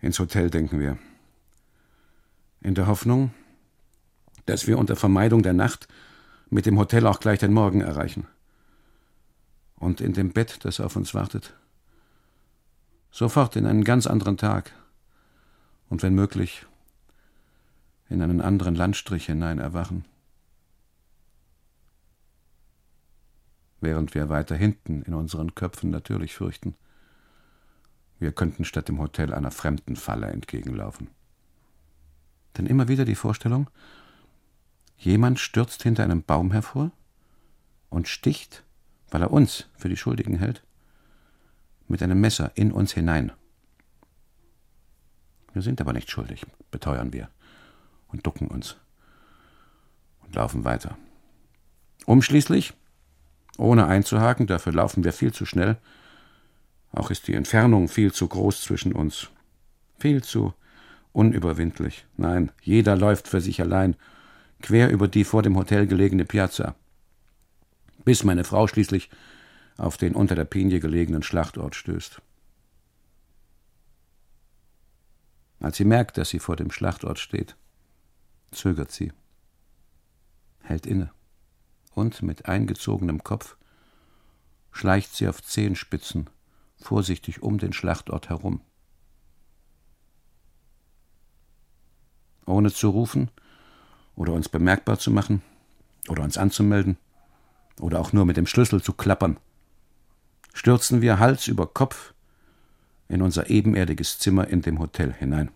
[0.00, 0.96] Ins Hotel denken wir.
[2.62, 3.34] In der Hoffnung,
[4.46, 5.88] dass wir unter Vermeidung der Nacht
[6.50, 8.26] mit dem Hotel auch gleich den Morgen erreichen.
[9.76, 11.54] Und in dem Bett, das auf uns wartet.
[13.10, 14.72] Sofort in einen ganz anderen Tag.
[15.88, 16.66] Und wenn möglich,
[18.08, 20.04] in einen anderen Landstrich hinein erwachen.
[23.80, 26.74] Während wir weiter hinten in unseren Köpfen natürlich fürchten,
[28.18, 31.08] wir könnten statt dem Hotel einer fremden Falle entgegenlaufen.
[32.56, 33.68] Denn immer wieder die Vorstellung,
[34.96, 36.90] jemand stürzt hinter einem Baum hervor
[37.90, 38.64] und sticht,
[39.10, 40.62] weil er uns für die Schuldigen hält,
[41.88, 43.32] mit einem Messer in uns hinein.
[45.52, 47.30] Wir sind aber nicht schuldig, beteuern wir
[48.08, 48.76] und ducken uns
[50.22, 50.98] und laufen weiter.
[52.04, 52.74] Um schließlich,
[53.56, 55.78] ohne einzuhaken, dafür laufen wir viel zu schnell,
[56.92, 59.28] auch ist die Entfernung viel zu groß zwischen uns,
[59.98, 60.54] viel zu
[61.12, 62.06] unüberwindlich.
[62.16, 63.96] Nein, jeder läuft für sich allein,
[64.60, 66.74] quer über die vor dem Hotel gelegene Piazza,
[68.04, 69.10] bis meine Frau schließlich
[69.76, 72.20] auf den unter der Pinie gelegenen Schlachtort stößt.
[75.60, 77.56] Als sie merkt, dass sie vor dem Schlachtort steht,
[78.50, 79.12] zögert sie,
[80.62, 81.10] hält inne
[81.94, 83.56] und mit eingezogenem Kopf
[84.70, 86.28] schleicht sie auf Zehenspitzen
[86.76, 88.60] vorsichtig um den Schlachtort herum.
[92.44, 93.30] Ohne zu rufen
[94.16, 95.42] oder uns bemerkbar zu machen
[96.08, 96.96] oder uns anzumelden
[97.80, 99.38] oder auch nur mit dem Schlüssel zu klappern,
[100.54, 102.14] stürzen wir Hals über Kopf
[103.08, 105.50] in unser ebenerdiges Zimmer in dem Hotel hinein.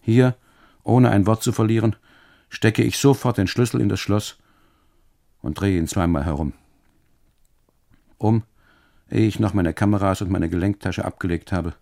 [0.00, 0.36] Hier
[0.84, 1.96] ohne ein Wort zu verlieren,
[2.50, 4.36] stecke ich sofort den Schlüssel in das Schloss
[5.40, 6.52] und drehe ihn zweimal herum.
[8.18, 8.44] Um,
[9.10, 11.74] ehe ich noch meine Kameras und meine Gelenktasche abgelegt habe,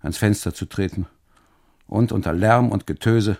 [0.00, 1.06] ans Fenster zu treten
[1.86, 3.38] und unter Lärm und Getöse,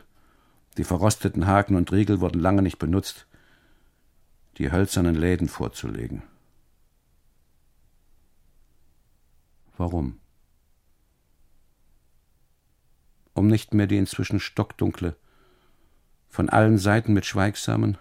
[0.76, 3.26] die verrosteten Haken und Riegel wurden lange nicht benutzt,
[4.58, 6.22] die hölzernen Läden vorzulegen.
[9.76, 10.20] Warum?
[13.34, 15.16] um nicht mehr die inzwischen stockdunkle,
[16.28, 17.98] von allen Seiten mit schweigsamen,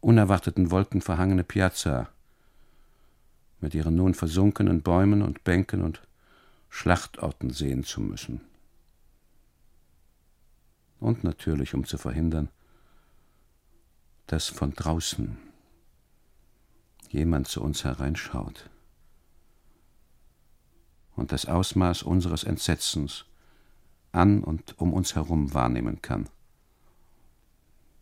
[0.00, 2.08] unerwarteten Wolken verhangene Piazza
[3.60, 6.02] mit ihren nun versunkenen Bäumen und Bänken und
[6.68, 8.42] Schlachtorten sehen zu müssen.
[11.04, 12.48] Und natürlich, um zu verhindern,
[14.26, 15.36] dass von draußen
[17.10, 18.70] jemand zu uns hereinschaut
[21.14, 23.26] und das Ausmaß unseres Entsetzens
[24.12, 26.30] an und um uns herum wahrnehmen kann.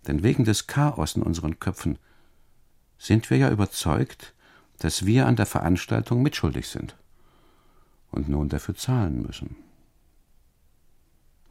[0.07, 1.99] Denn wegen des Chaos in unseren Köpfen
[2.99, 4.33] sind wir ja überzeugt,
[4.79, 6.97] dass wir an der Veranstaltung mitschuldig sind
[8.12, 9.57] und nun dafür zahlen müssen.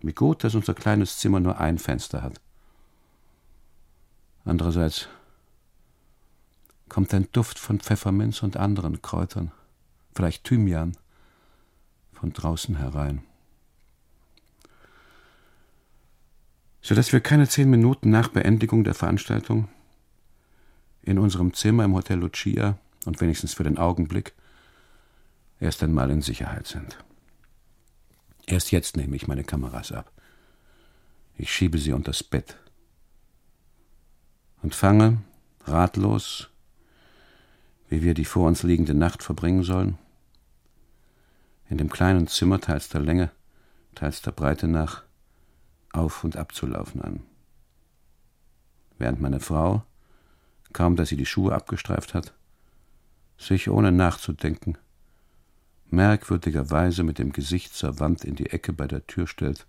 [0.02, 2.42] Wie gut, dass unser kleines Zimmer nur ein Fenster hat.
[4.44, 5.08] Andererseits
[6.90, 9.52] kommt ein Duft von Pfefferminz und anderen Kräutern,
[10.14, 10.98] vielleicht Thymian,
[12.14, 13.24] von draußen herein.
[16.82, 19.68] sodass wir keine zehn Minuten nach Beendigung der Veranstaltung
[21.04, 24.34] in unserem Zimmer im Hotel Lucia und wenigstens für den Augenblick
[25.60, 26.98] erst einmal in Sicherheit sind.
[28.52, 30.12] Erst jetzt nehme ich meine Kameras ab.
[31.38, 32.58] Ich schiebe sie unters Bett
[34.62, 35.22] und fange,
[35.64, 36.50] ratlos,
[37.88, 39.98] wie wir die vor uns liegende Nacht verbringen sollen,
[41.70, 43.32] in dem kleinen Zimmer teils der Länge,
[43.96, 45.04] teils der Breite nach,
[45.94, 47.24] auf und abzulaufen an.
[48.98, 49.86] Während meine Frau,
[50.74, 52.34] kaum dass sie die Schuhe abgestreift hat,
[53.38, 54.78] sich ohne nachzudenken,
[55.92, 59.68] merkwürdigerweise mit dem Gesicht zur Wand in die Ecke bei der Tür stellt,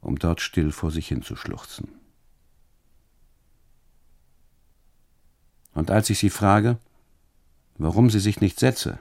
[0.00, 1.88] um dort still vor sich hinzuschluchzen.
[5.72, 6.78] Und als ich sie frage,
[7.76, 8.98] warum sie sich nicht setze,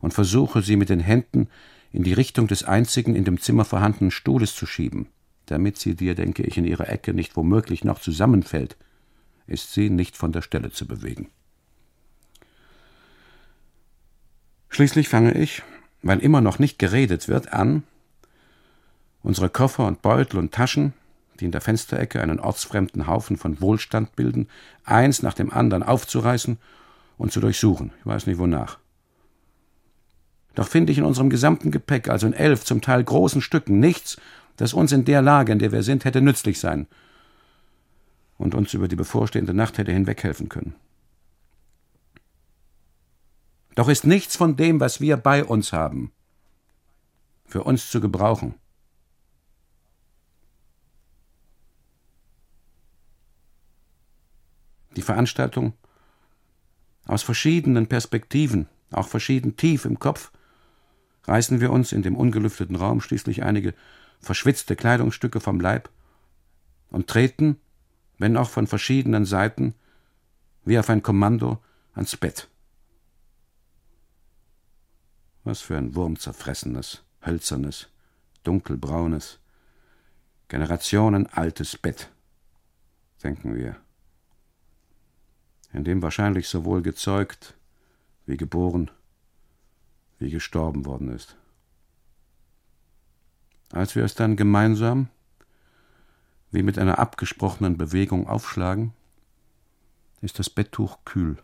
[0.00, 1.48] und versuche sie mit den Händen
[1.90, 5.08] in die Richtung des einzigen in dem Zimmer vorhandenen Stuhles zu schieben,
[5.46, 8.76] damit sie dir, denke ich, in ihrer Ecke nicht womöglich noch zusammenfällt,
[9.46, 11.30] ist sie nicht von der Stelle zu bewegen.
[14.74, 15.62] Schließlich fange ich,
[16.02, 17.84] weil immer noch nicht geredet wird, an,
[19.22, 20.94] unsere Koffer und Beutel und Taschen,
[21.38, 24.48] die in der Fensterecke einen ortsfremden Haufen von Wohlstand bilden,
[24.82, 26.58] eins nach dem anderen aufzureißen
[27.18, 27.92] und zu durchsuchen.
[28.00, 28.78] Ich weiß nicht wonach.
[30.56, 34.16] Doch finde ich in unserem gesamten Gepäck, also in elf zum Teil großen Stücken, nichts,
[34.56, 36.88] das uns in der Lage, in der wir sind, hätte nützlich sein
[38.38, 40.74] und uns über die bevorstehende Nacht hätte hinweghelfen können.
[43.74, 46.12] Doch ist nichts von dem, was wir bei uns haben,
[47.44, 48.54] für uns zu gebrauchen.
[54.96, 55.72] Die Veranstaltung
[57.06, 60.30] aus verschiedenen Perspektiven, auch verschieden tief im Kopf,
[61.24, 63.74] reißen wir uns in dem ungelüfteten Raum schließlich einige
[64.20, 65.90] verschwitzte Kleidungsstücke vom Leib
[66.90, 67.56] und treten,
[68.18, 69.74] wenn auch von verschiedenen Seiten,
[70.64, 71.58] wie auf ein Kommando
[71.94, 72.48] ans Bett.
[75.44, 77.88] Was für ein wurmzerfressenes, hölzernes,
[78.42, 79.38] dunkelbraunes,
[80.48, 82.10] generationenaltes Bett,
[83.22, 83.76] denken wir,
[85.72, 87.54] in dem wahrscheinlich sowohl gezeugt
[88.26, 88.90] wie geboren
[90.18, 91.36] wie gestorben worden ist.
[93.72, 95.08] Als wir es dann gemeinsam,
[96.50, 98.92] wie mit einer abgesprochenen Bewegung aufschlagen,
[100.20, 101.36] ist das Betttuch kühl,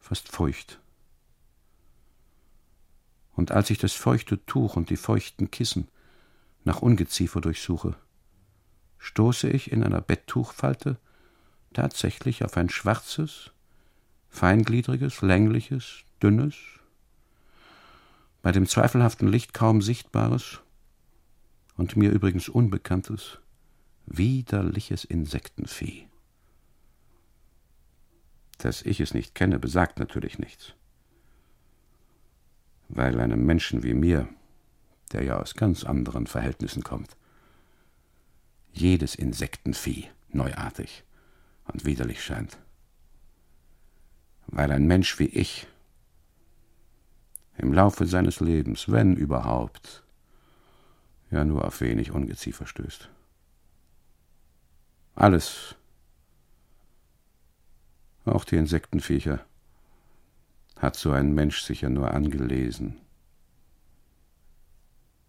[0.00, 0.80] fast feucht.
[3.40, 5.88] Und als ich das feuchte Tuch und die feuchten Kissen
[6.64, 7.96] nach Ungeziefer durchsuche,
[8.98, 10.98] stoße ich in einer Betttuchfalte
[11.72, 13.50] tatsächlich auf ein schwarzes,
[14.28, 16.54] feingliedriges, längliches, dünnes,
[18.42, 20.60] bei dem zweifelhaften Licht kaum sichtbares
[21.78, 23.38] und mir übrigens unbekanntes,
[24.04, 26.06] widerliches Insektenvieh.
[28.58, 30.74] Dass ich es nicht kenne, besagt natürlich nichts.
[32.92, 34.28] Weil einem Menschen wie mir,
[35.12, 37.16] der ja aus ganz anderen Verhältnissen kommt,
[38.72, 41.04] jedes Insektenvieh neuartig
[41.64, 42.58] und widerlich scheint.
[44.48, 45.68] Weil ein Mensch wie ich
[47.58, 50.02] im Laufe seines Lebens, wenn überhaupt,
[51.30, 53.08] ja nur auf wenig Ungeziefer stößt.
[55.14, 55.76] Alles,
[58.24, 59.44] auch die Insektenviecher,
[60.80, 62.96] hat so ein Mensch sicher nur angelesen.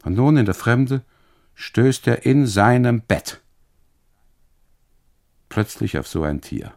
[0.03, 1.03] Und nun in der Fremde
[1.53, 3.41] stößt er in seinem Bett
[5.49, 6.73] plötzlich auf so ein Tier.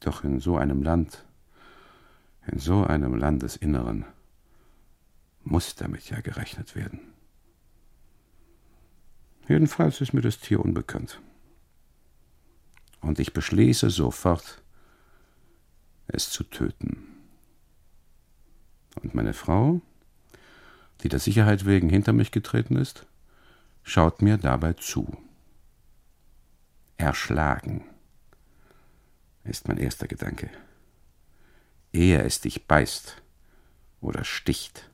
[0.00, 1.24] Doch in so einem Land
[2.50, 4.06] in so einem Landesinneren
[5.44, 7.00] muss damit ja gerechnet werden.
[9.48, 11.20] Jedenfalls ist mir das Tier unbekannt.
[13.00, 14.62] Und ich beschließe sofort,
[16.08, 17.06] es zu töten.
[19.02, 19.80] Und meine Frau,
[21.02, 23.06] die der Sicherheit wegen hinter mich getreten ist,
[23.82, 25.16] schaut mir dabei zu.
[26.96, 27.84] Erschlagen
[29.44, 30.50] ist mein erster Gedanke
[31.92, 33.22] ehe es dich beißt
[34.00, 34.90] oder sticht.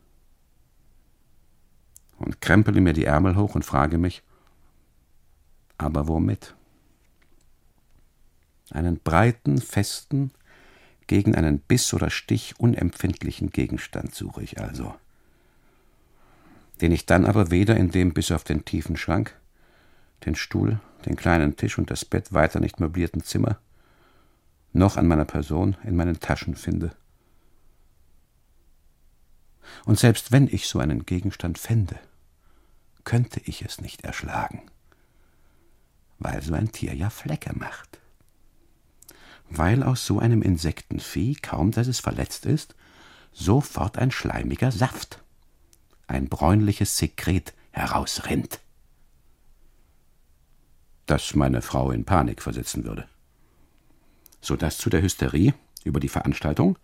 [2.17, 4.23] Und krempele mir die Ärmel hoch und frage mich,
[5.77, 6.55] aber womit?
[8.71, 10.33] Einen breiten, festen,
[11.07, 14.95] gegen einen Biss oder Stich unempfindlichen Gegenstand suche ich also,
[16.81, 19.39] den ich dann aber weder in dem bis auf den tiefen Schrank,
[20.25, 23.59] den Stuhl, den kleinen Tisch und das Bett weiter nicht möblierten Zimmer
[24.73, 26.91] noch an meiner Person in meinen Taschen finde.
[29.85, 31.99] Und selbst wenn ich so einen Gegenstand fände,
[33.05, 34.63] könnte ich es nicht erschlagen,
[36.19, 38.01] weil so ein Tier ja Flecke macht.
[39.51, 42.75] Weil aus so einem Insektenvieh, kaum dass es verletzt ist,
[43.33, 45.23] sofort ein schleimiger Saft,
[46.07, 48.61] ein bräunliches Sekret herausrinnt,
[51.07, 53.07] das meine Frau in Panik versetzen würde
[54.45, 55.55] sodass zu der Hysterie
[55.85, 56.79] über die Veranstaltung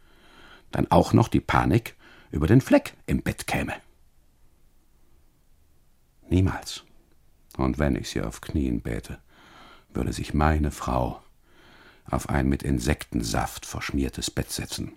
[0.71, 1.95] dann auch noch die Panik
[2.31, 3.75] über den Fleck im Bett käme.
[6.29, 6.85] Niemals.
[7.57, 9.19] Und wenn ich sie auf Knien bäte,
[9.93, 11.21] würde sich meine Frau
[12.09, 14.93] auf ein mit Insektensaft verschmiertes Bett setzen.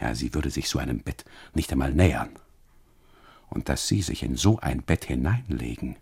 [0.00, 2.30] Ja, sie würde sich so einem Bett nicht einmal nähern.
[3.48, 5.96] Und dass sie sich in so ein Bett hineinlegen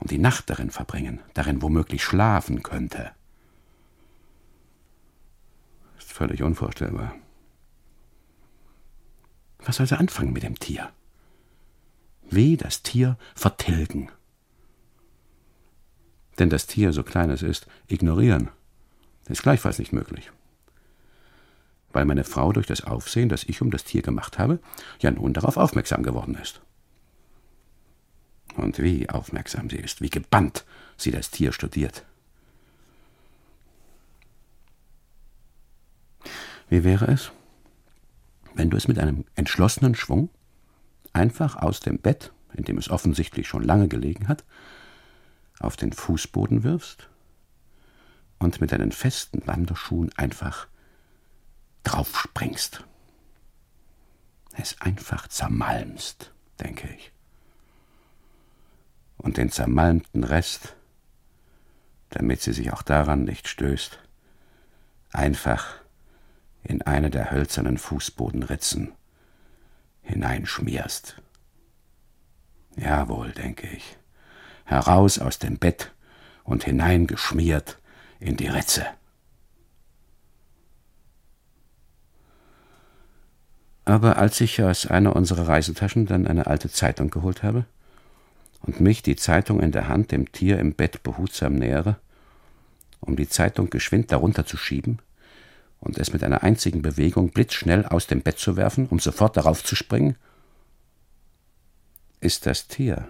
[0.00, 3.12] und die Nacht darin verbringen, darin womöglich schlafen könnte,
[6.18, 7.14] Völlig unvorstellbar.
[9.60, 10.90] Was soll sie anfangen mit dem Tier?
[12.28, 14.10] Wie das Tier vertilgen.
[16.40, 18.50] Denn das Tier, so klein es ist, ignorieren,
[19.28, 20.30] ist gleichfalls nicht möglich.
[21.92, 24.60] Weil meine Frau durch das Aufsehen, das ich um das Tier gemacht habe,
[25.00, 26.60] ja nun darauf aufmerksam geworden ist.
[28.56, 30.64] Und wie aufmerksam sie ist, wie gebannt
[30.96, 32.04] sie das Tier studiert.
[36.68, 37.32] Wie wäre es,
[38.54, 40.28] wenn du es mit einem entschlossenen Schwung
[41.12, 44.44] einfach aus dem Bett, in dem es offensichtlich schon lange gelegen hat,
[45.60, 47.08] auf den Fußboden wirfst
[48.38, 50.68] und mit deinen festen Wanderschuhen einfach
[51.84, 52.84] draufspringst.
[54.56, 57.12] Es einfach zermalmst, denke ich.
[59.16, 60.76] Und den zermalmten Rest,
[62.10, 63.98] damit sie sich auch daran nicht stößt,
[65.12, 65.80] einfach
[66.62, 68.92] in eine der hölzernen Fußbodenritzen
[70.02, 71.20] hineinschmierst.
[72.76, 73.96] Jawohl, denke ich,
[74.64, 75.92] heraus aus dem Bett
[76.44, 77.78] und hineingeschmiert
[78.20, 78.86] in die Ritze.
[83.84, 87.64] Aber als ich aus einer unserer Reisetaschen dann eine alte Zeitung geholt habe
[88.60, 91.96] und mich, die Zeitung in der Hand, dem Tier im Bett behutsam nähere,
[93.00, 94.98] um die Zeitung geschwind darunter zu schieben
[95.80, 99.64] und es mit einer einzigen Bewegung blitzschnell aus dem Bett zu werfen, um sofort darauf
[99.64, 100.16] zu springen,
[102.20, 103.08] ist das Tier,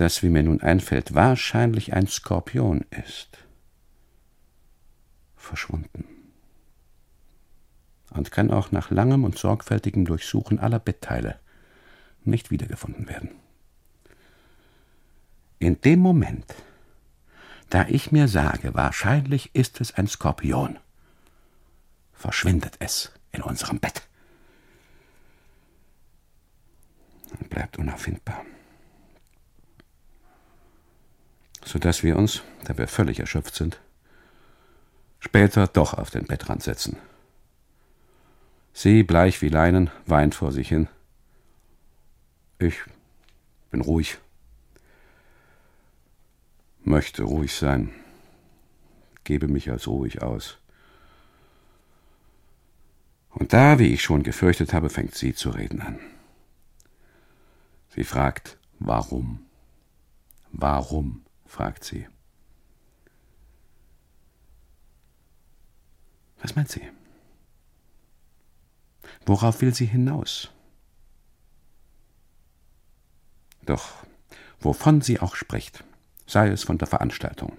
[0.00, 3.38] das, wie mir nun einfällt, wahrscheinlich ein Skorpion ist,
[5.36, 6.04] verschwunden
[8.10, 11.38] und kann auch nach langem und sorgfältigem Durchsuchen aller Bettteile
[12.24, 13.30] nicht wiedergefunden werden.
[15.58, 16.54] In dem Moment,
[17.70, 20.78] da ich mir sage, wahrscheinlich ist es ein Skorpion,
[22.12, 24.02] verschwindet es in unserem Bett
[27.38, 28.44] und bleibt unauffindbar.
[31.68, 33.78] Sodass wir uns, da wir völlig erschöpft sind,
[35.20, 36.96] später doch auf den Bettrand setzen
[38.72, 40.88] Sie, bleich wie Leinen, weint vor sich hin.
[42.58, 42.76] Ich
[43.70, 44.16] bin ruhig.
[46.84, 47.92] Möchte ruhig sein.
[49.24, 50.56] Gebe mich als ruhig aus.
[53.28, 55.98] Und da, wie ich schon gefürchtet habe, fängt sie zu reden an.
[57.94, 59.44] Sie fragt, warum?
[60.50, 61.26] Warum?
[61.48, 62.06] Fragt sie.
[66.40, 66.88] Was meint sie?
[69.26, 70.50] Worauf will sie hinaus?
[73.66, 74.06] Doch
[74.60, 75.84] wovon sie auch spricht,
[76.26, 77.56] sei es von der Veranstaltung,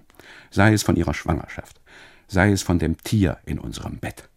[0.50, 1.80] sei es von ihrer Schwangerschaft,
[2.26, 4.28] sei es von dem Tier in unserem Bett,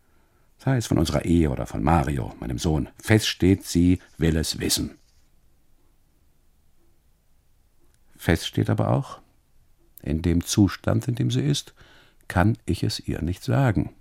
[0.58, 4.60] sei es von unserer Ehe oder von Mario, meinem Sohn, fest steht, sie will es
[4.60, 4.98] wissen.
[8.16, 9.23] Fest steht aber auch,
[10.04, 11.74] in dem Zustand, in dem sie ist,
[12.28, 13.96] kann ich es ihr nicht sagen.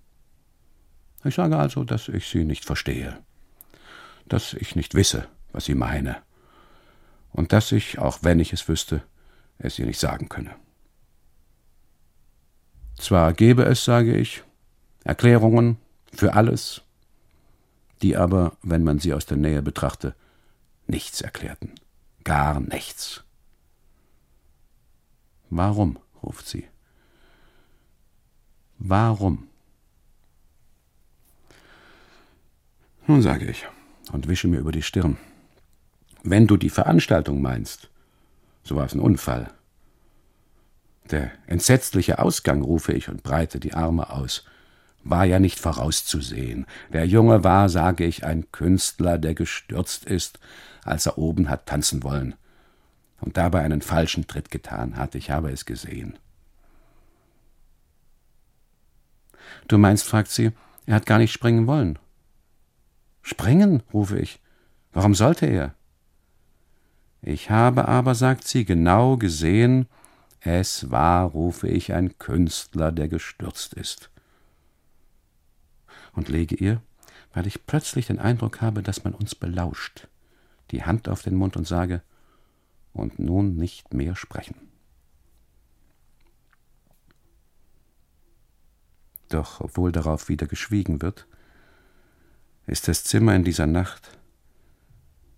[1.25, 3.19] Ich sage also, dass ich sie nicht verstehe,
[4.29, 6.17] dass ich nicht wisse, was sie meine,
[7.31, 9.03] und dass ich, auch wenn ich es wüsste,
[9.59, 10.55] es ihr nicht sagen könne.
[12.99, 14.43] Zwar gäbe es, sage ich,
[15.05, 15.79] Erklärungen
[16.13, 16.83] für alles,
[18.03, 20.15] die aber, wenn man sie aus der Nähe betrachte,
[20.87, 21.75] nichts erklärten,
[22.25, 23.25] gar nichts.
[25.55, 25.99] Warum?
[26.23, 26.65] ruft sie.
[28.79, 29.49] Warum?
[33.07, 33.67] Nun sage ich
[34.13, 35.19] und wische mir über die Stirn.
[36.23, 37.91] Wenn du die Veranstaltung meinst,
[38.65, 39.53] so war es ein Unfall.
[41.11, 44.47] Der entsetzliche Ausgang, rufe ich und breite die Arme aus,
[45.05, 46.65] war ja nicht vorauszusehen.
[46.95, 50.39] Der Junge war, sage ich, ein Künstler, der gestürzt ist,
[50.83, 52.37] als er oben hat tanzen wollen
[53.23, 55.15] und dabei einen falschen Tritt getan hat.
[55.15, 56.19] Ich habe es gesehen.
[59.69, 60.53] Du meinst, fragt sie,
[60.87, 61.99] er hat gar nicht springen wollen.
[63.23, 64.41] Springen, rufe ich.
[64.93, 65.75] Warum sollte er?
[67.23, 69.87] Ich habe aber, sagt sie, genau gesehen,
[70.41, 74.11] es war, rufe ich, ein Künstler, der gestürzt ist.
[76.13, 76.83] Und lege ihr,
[77.33, 80.09] weil ich plötzlich den Eindruck habe, dass man uns belauscht,
[80.73, 82.03] die Hand auf den Mund und sage,
[82.93, 84.57] und nun nicht mehr sprechen.
[89.29, 91.27] Doch obwohl darauf wieder geschwiegen wird,
[92.67, 94.19] ist das Zimmer in dieser Nacht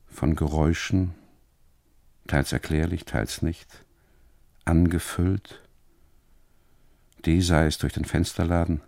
[0.07, 1.15] von Geräuschen,
[2.27, 3.85] teils erklärlich, teils nicht,
[4.65, 5.63] angefüllt,
[7.25, 8.81] die sei es durch den Fensterladen,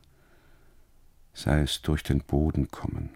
[1.32, 3.10] sei es durch den Boden kommen.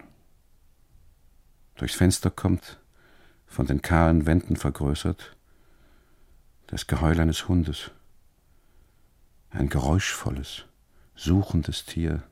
[1.75, 2.79] Durchs Fenster kommt,
[3.47, 5.35] von den kahlen Wänden vergrößert,
[6.71, 7.91] das Geheul eines Hundes,
[9.49, 10.63] ein geräuschvolles,
[11.15, 12.23] suchendes Tier,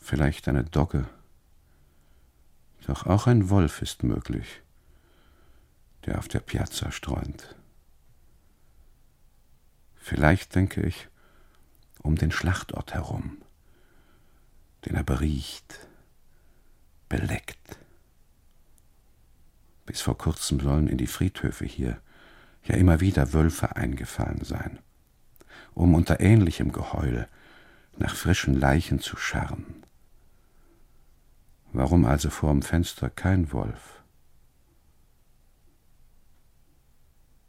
[0.00, 1.06] vielleicht eine Dogge.
[2.86, 4.62] Doch auch ein Wolf ist möglich,
[6.06, 7.54] der auf der Piazza streunt.
[9.96, 11.08] Vielleicht denke ich
[11.98, 13.42] um den Schlachtort herum,
[14.86, 15.86] den er beriecht,
[17.10, 17.78] beleckt.
[19.84, 22.00] Bis vor kurzem sollen in die Friedhöfe hier
[22.68, 24.78] ja immer wieder Wölfe eingefallen sein,
[25.74, 27.26] um unter ähnlichem Geheul
[27.96, 29.84] nach frischen Leichen zu scharren.
[31.72, 34.02] Warum also vorm Fenster kein Wolf?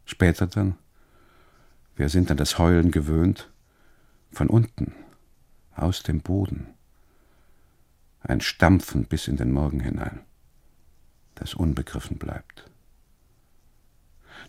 [0.05, 0.75] Später dann,
[1.95, 3.51] wir sind an das Heulen gewöhnt,
[4.31, 4.93] von unten,
[5.75, 6.67] aus dem Boden,
[8.21, 10.21] ein Stampfen bis in den Morgen hinein,
[11.35, 12.68] das unbegriffen bleibt.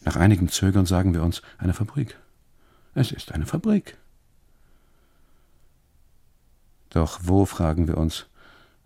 [0.02, 2.18] Nach einigem Zögern sagen wir uns, eine Fabrik.
[2.94, 3.96] Es ist eine Fabrik.
[6.90, 8.26] Doch wo, fragen wir uns,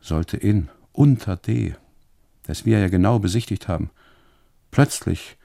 [0.00, 1.76] sollte in, unter D,
[2.42, 3.90] das wir ja genau besichtigt haben,
[4.70, 5.36] plötzlich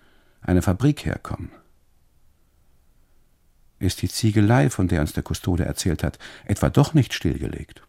[0.41, 1.51] eine Fabrik herkommen?
[3.77, 7.81] Ist die Ziegelei, von der uns der Kustode erzählt hat, etwa doch nicht stillgelegt?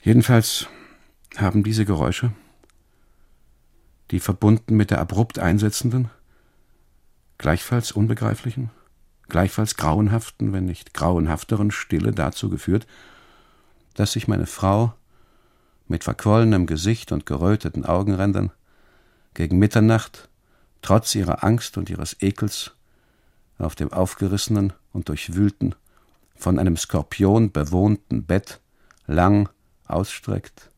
[0.00, 0.68] Jedenfalls
[1.36, 2.32] haben diese Geräusche,
[4.10, 6.10] die verbunden mit der abrupt einsetzenden,
[7.36, 8.70] gleichfalls unbegreiflichen,
[9.28, 12.86] gleichfalls grauenhaften, wenn nicht grauenhafteren Stille dazu geführt,
[13.94, 14.94] dass sich meine Frau
[15.86, 18.50] mit verquollenem Gesicht und geröteten Augenrändern
[19.34, 20.28] gegen Mitternacht,
[20.82, 22.72] trotz ihrer Angst und ihres Ekels,
[23.58, 25.74] auf dem aufgerissenen und durchwühlten,
[26.36, 28.60] von einem Skorpion bewohnten Bett
[29.06, 29.48] lang
[29.86, 30.70] ausstreckt,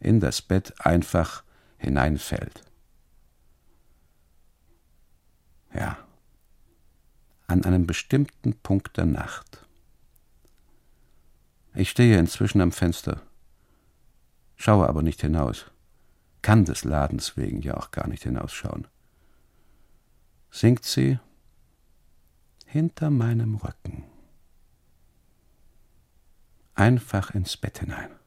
[0.00, 1.44] in das Bett einfach
[1.76, 2.62] hineinfällt.
[5.72, 5.98] Ja,
[7.46, 9.66] an einem bestimmten Punkt der Nacht.
[11.74, 13.22] Ich stehe inzwischen am Fenster,
[14.56, 15.66] schaue aber nicht hinaus,
[16.42, 18.88] kann des Ladens wegen ja auch gar nicht hinausschauen.
[20.50, 21.20] Singt sie
[22.66, 24.04] hinter meinem Rücken,
[26.74, 28.19] einfach ins Bett hinein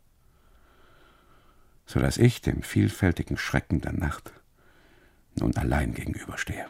[1.86, 4.32] so dass ich dem vielfältigen Schrecken der Nacht
[5.36, 6.68] nun allein gegenüberstehe.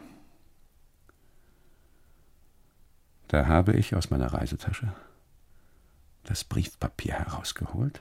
[3.28, 4.94] Da habe ich aus meiner Reisetasche
[6.24, 8.00] das Briefpapier herausgeholt,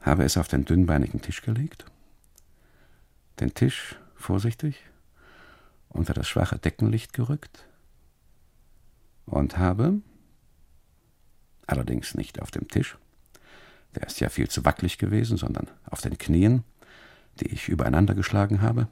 [0.00, 1.86] habe es auf den dünnbeinigen Tisch gelegt,
[3.40, 4.84] den Tisch vorsichtig
[5.88, 7.66] unter das schwache Deckenlicht gerückt
[9.26, 10.00] und habe,
[11.66, 12.96] allerdings nicht auf dem Tisch,
[13.94, 16.64] der ist ja viel zu wackelig gewesen, sondern auf den Knien,
[17.40, 18.88] die ich übereinander geschlagen habe.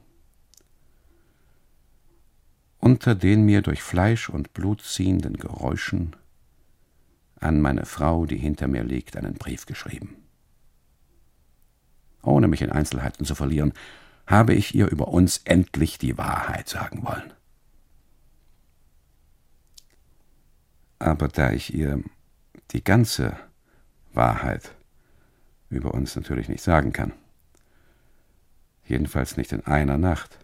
[2.79, 6.15] Unter den mir durch Fleisch und Blut ziehenden Geräuschen
[7.39, 10.15] an meine Frau, die hinter mir liegt, einen Brief geschrieben.
[12.21, 13.73] Ohne mich in Einzelheiten zu verlieren,
[14.27, 17.33] habe ich ihr über uns endlich die Wahrheit sagen wollen.
[20.99, 22.03] Aber da ich ihr
[22.71, 23.37] die ganze
[24.13, 24.75] Wahrheit
[25.69, 27.13] über uns natürlich nicht sagen kann.
[28.85, 30.39] Jedenfalls nicht in einer Nacht,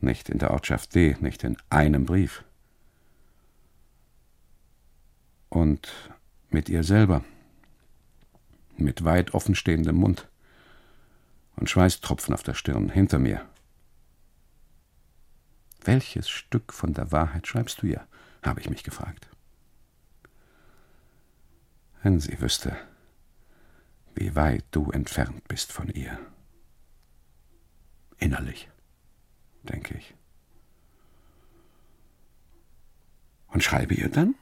[0.00, 2.44] nicht in der Ortschaft D, nicht in einem Brief.
[5.48, 5.92] Und
[6.50, 7.24] mit ihr selber,
[8.76, 10.28] mit weit offenstehendem Mund
[11.56, 13.40] und Schweißtropfen auf der Stirn hinter mir.
[15.84, 18.06] Welches Stück von der Wahrheit schreibst du ihr?
[18.42, 19.28] habe ich mich gefragt.
[22.02, 22.76] Wenn sie wüsste,
[24.14, 26.18] wie weit du entfernt bist von ihr.
[28.18, 28.68] Innerlich,
[29.62, 30.14] denke ich.
[33.48, 34.34] Und schreibe ihr dann,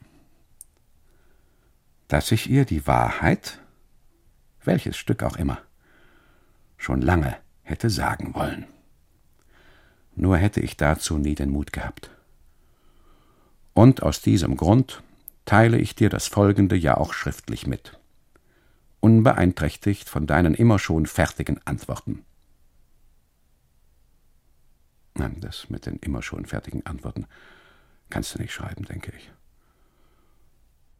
[2.08, 3.58] dass ich ihr die Wahrheit,
[4.64, 5.58] welches Stück auch immer,
[6.76, 8.66] schon lange hätte sagen wollen.
[10.14, 12.10] Nur hätte ich dazu nie den Mut gehabt.
[13.72, 15.02] Und aus diesem Grund
[15.44, 17.98] teile ich dir das Folgende ja auch schriftlich mit
[19.02, 22.24] unbeeinträchtigt von deinen immer schon fertigen Antworten.
[25.14, 27.26] Nein, das mit den immer schon fertigen Antworten
[28.10, 29.30] kannst du nicht schreiben, denke ich.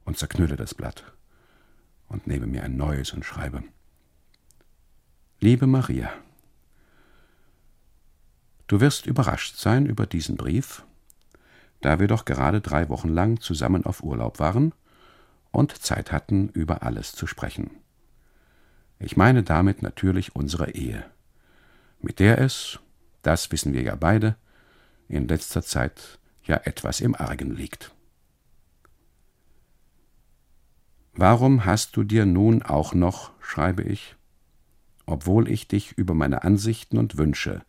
[0.05, 1.05] Und zerknülle das Blatt
[2.09, 3.62] und nehme mir ein neues und schreibe.
[5.38, 6.11] Liebe Maria,
[8.66, 10.84] du wirst überrascht sein über diesen Brief,
[11.80, 14.74] da wir doch gerade drei Wochen lang zusammen auf Urlaub waren
[15.53, 17.81] und Zeit hatten, über alles zu sprechen.
[19.03, 21.05] Ich meine damit natürlich unsere Ehe,
[22.00, 22.78] mit der es,
[23.22, 24.36] das wissen wir ja beide,
[25.09, 27.92] in letzter Zeit ja etwas im Argen liegt.
[31.14, 34.14] Warum hast du dir nun auch noch, schreibe ich,
[35.05, 37.62] obwohl ich dich über meine Ansichten und Wünsche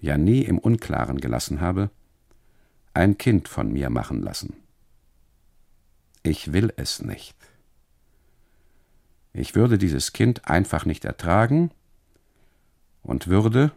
[0.00, 1.90] ja nie im Unklaren gelassen habe,
[2.94, 4.54] ein Kind von mir machen lassen?
[6.22, 7.37] Ich will es nicht.
[9.38, 11.70] Ich würde dieses Kind einfach nicht ertragen,
[13.02, 13.70] Und Würde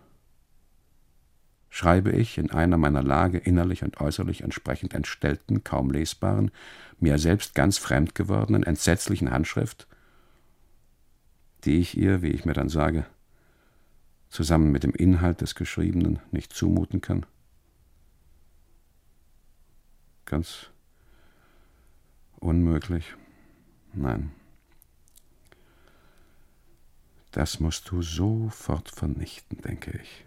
[1.69, 6.49] schreibe ich in einer meiner Lage innerlich und äußerlich entsprechend entstellten, kaum lesbaren,
[6.99, 9.87] mir selbst ganz fremd gewordenen, entsetzlichen Handschrift,
[11.63, 13.05] die ich ihr, wie ich mir dann sage,
[14.29, 17.27] zusammen mit dem Inhalt des Geschriebenen nicht zumuten kann?
[20.25, 20.71] Ganz
[22.39, 23.15] unmöglich.
[23.93, 24.31] Nein.
[27.31, 30.25] Das musst du sofort vernichten, denke ich.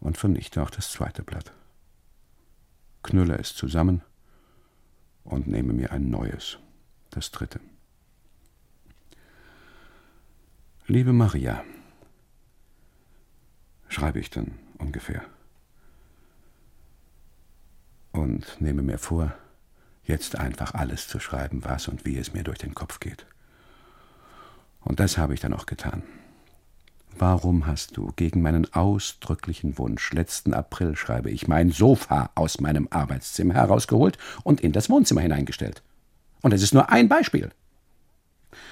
[0.00, 1.52] Und vernichte auch das zweite Blatt.
[3.02, 4.02] Knülle es zusammen
[5.24, 6.58] und nehme mir ein neues,
[7.10, 7.60] das dritte.
[10.86, 11.64] Liebe Maria,
[13.88, 15.24] schreibe ich dann ungefähr.
[18.12, 19.34] Und nehme mir vor,
[20.04, 23.26] jetzt einfach alles zu schreiben, was und wie es mir durch den Kopf geht.
[24.84, 26.02] Und das habe ich dann auch getan.
[27.18, 32.88] Warum hast du gegen meinen ausdrücklichen Wunsch letzten April, schreibe ich, mein Sofa aus meinem
[32.90, 35.82] Arbeitszimmer herausgeholt und in das Wohnzimmer hineingestellt?
[36.40, 37.50] Und es ist nur ein Beispiel.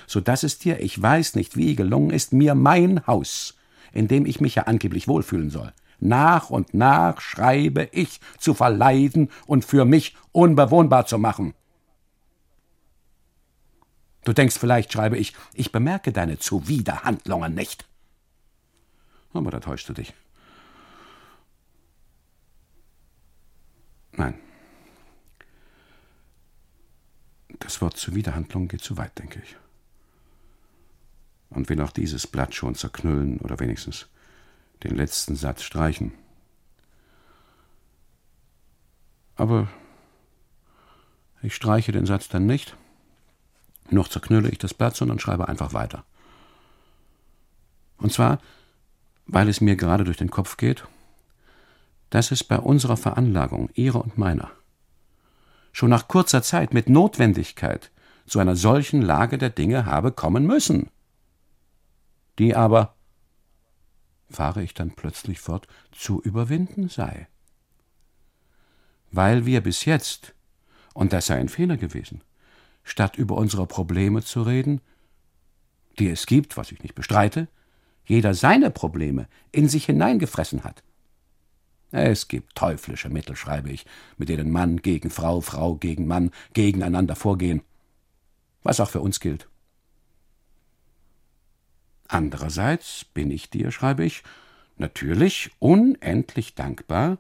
[0.07, 3.57] So dass es dir, ich weiß nicht wie, gelungen ist, mir mein Haus,
[3.93, 9.31] in dem ich mich ja angeblich wohlfühlen soll, nach und nach, schreibe ich, zu verleiden
[9.47, 11.55] und für mich unbewohnbar zu machen.
[14.25, 17.87] Du denkst vielleicht, schreibe ich, ich bemerke deine Zuwiderhandlungen nicht.
[19.33, 20.13] Aber da täuschst du dich.
[24.13, 24.35] Nein.
[27.61, 29.57] Das Wort Zuwiderhandlung geht zu weit, denke ich.
[31.51, 34.09] Und will auch dieses Blatt schon zerknüllen oder wenigstens
[34.83, 36.13] den letzten Satz streichen.
[39.37, 39.69] Aber
[41.43, 42.77] ich streiche den Satz dann nicht,
[43.93, 46.05] noch zerknülle ich das Blatt, sondern schreibe einfach weiter.
[47.99, 48.41] Und zwar,
[49.27, 50.85] weil es mir gerade durch den Kopf geht,
[52.11, 54.51] dass es bei unserer Veranlagung, ihrer und meiner,
[55.73, 57.91] schon nach kurzer Zeit mit Notwendigkeit
[58.27, 60.91] zu einer solchen Lage der Dinge habe kommen müssen,
[62.39, 62.95] die aber
[64.31, 67.29] fahre ich dann plötzlich fort, zu überwinden sei.
[69.11, 70.35] Weil wir bis jetzt,
[70.95, 72.23] und das sei ein Fehler gewesen,
[72.85, 74.81] statt über unsere Probleme zu reden,
[75.99, 77.49] die es gibt, was ich nicht bestreite,
[78.05, 80.83] jeder seine Probleme in sich hineingefressen hat.
[81.93, 83.85] Es gibt teuflische Mittel, schreibe ich,
[84.17, 87.63] mit denen Mann gegen Frau, Frau gegen Mann gegeneinander vorgehen.
[88.63, 89.49] Was auch für uns gilt.
[92.07, 94.23] Andererseits bin ich dir, schreibe ich,
[94.77, 97.19] natürlich unendlich dankbar,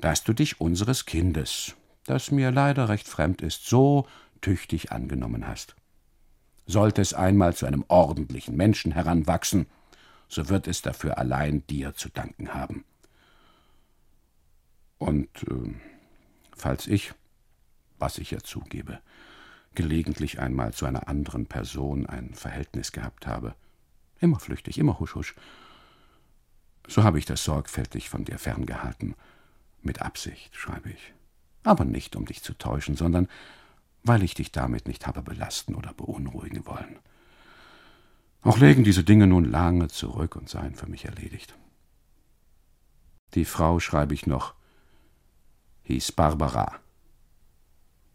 [0.00, 4.06] dass du dich unseres Kindes, das mir leider recht fremd ist, so
[4.46, 5.74] tüchtig angenommen hast.
[6.66, 9.66] Sollte es einmal zu einem ordentlichen Menschen heranwachsen,
[10.28, 12.84] so wird es dafür allein dir zu danken haben.
[14.98, 15.74] Und äh,
[16.56, 17.12] falls ich,
[17.98, 19.00] was ich ja zugebe,
[19.74, 23.54] gelegentlich einmal zu einer anderen Person ein Verhältnis gehabt habe,
[24.20, 25.34] Immer flüchtig, immer husch husch.
[26.88, 29.14] So habe ich das sorgfältig von dir ferngehalten.
[29.82, 31.12] Mit Absicht, schreibe ich.
[31.64, 33.28] Aber nicht, um dich zu täuschen, sondern
[34.06, 36.98] weil ich dich damit nicht habe belasten oder beunruhigen wollen.
[38.42, 41.54] Auch legen diese Dinge nun lange zurück und seien für mich erledigt.
[43.34, 44.54] Die Frau, schreibe ich noch,
[45.82, 46.78] hieß Barbara,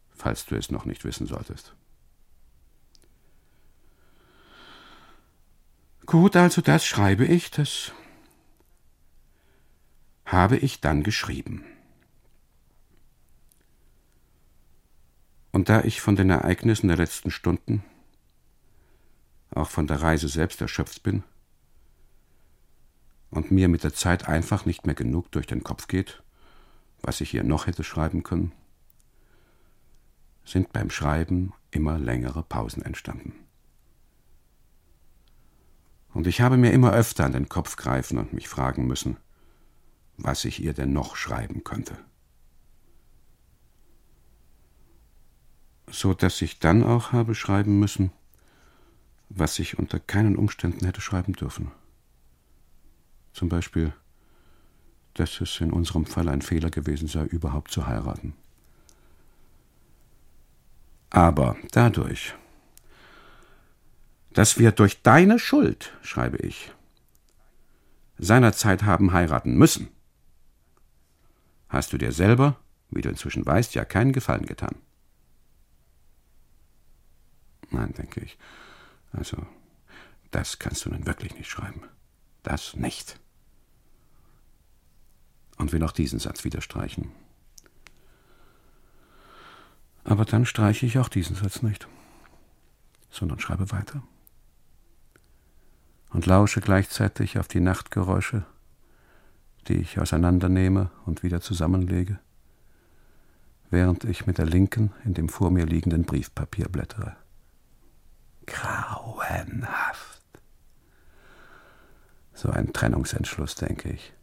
[0.09, 1.75] falls du es noch nicht wissen solltest.
[6.05, 7.91] Gut, also das schreibe ich, das
[10.25, 11.65] habe ich dann geschrieben.
[15.51, 17.83] Und da ich von den Ereignissen der letzten Stunden,
[19.53, 21.23] auch von der Reise selbst erschöpft bin
[23.29, 26.23] und mir mit der Zeit einfach nicht mehr genug durch den Kopf geht,
[27.01, 28.53] was ich hier noch hätte schreiben können,
[30.45, 33.33] sind beim Schreiben immer längere Pausen entstanden.
[36.13, 39.17] Und ich habe mir immer öfter an den Kopf greifen und mich fragen müssen,
[40.17, 41.97] was ich ihr denn noch schreiben könnte.
[45.91, 48.11] So dass ich dann auch habe schreiben müssen,
[49.29, 51.71] was ich unter keinen Umständen hätte schreiben dürfen.
[53.33, 53.93] Zum Beispiel,
[55.13, 58.33] dass es in unserem Fall ein Fehler gewesen sei, überhaupt zu heiraten.
[61.09, 62.33] Aber dadurch,
[64.31, 66.71] dass wir durch deine Schuld, schreibe ich,
[68.17, 69.89] seinerzeit haben heiraten müssen,
[71.67, 72.57] hast du dir selber,
[72.89, 74.75] wie du inzwischen weißt, ja keinen Gefallen getan.
[77.71, 78.37] Nein, denke ich.
[79.11, 79.37] Also,
[80.31, 81.83] das kannst du nun wirklich nicht schreiben.
[82.43, 83.19] das nicht.
[85.57, 87.11] Und will auch diesen Satz wieder streichen.
[90.03, 91.87] Aber dann streiche ich auch diesen Satz nicht,
[93.11, 94.01] sondern schreibe weiter
[96.09, 98.45] und lausche gleichzeitig auf die Nachtgeräusche,
[99.67, 102.19] die ich auseinandernehme und wieder zusammenlege,
[103.69, 107.15] während ich mit der linken in dem vor mir liegenden Briefpapier blättere.
[108.45, 110.21] Grauenhaft.
[112.33, 114.13] So ein Trennungsentschluss, denke ich.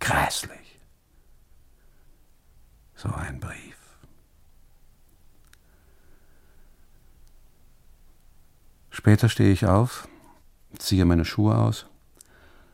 [0.00, 0.78] Grässlich.
[2.94, 3.76] So ein Brief.
[8.90, 10.08] Später stehe ich auf,
[10.76, 11.86] ziehe meine Schuhe aus,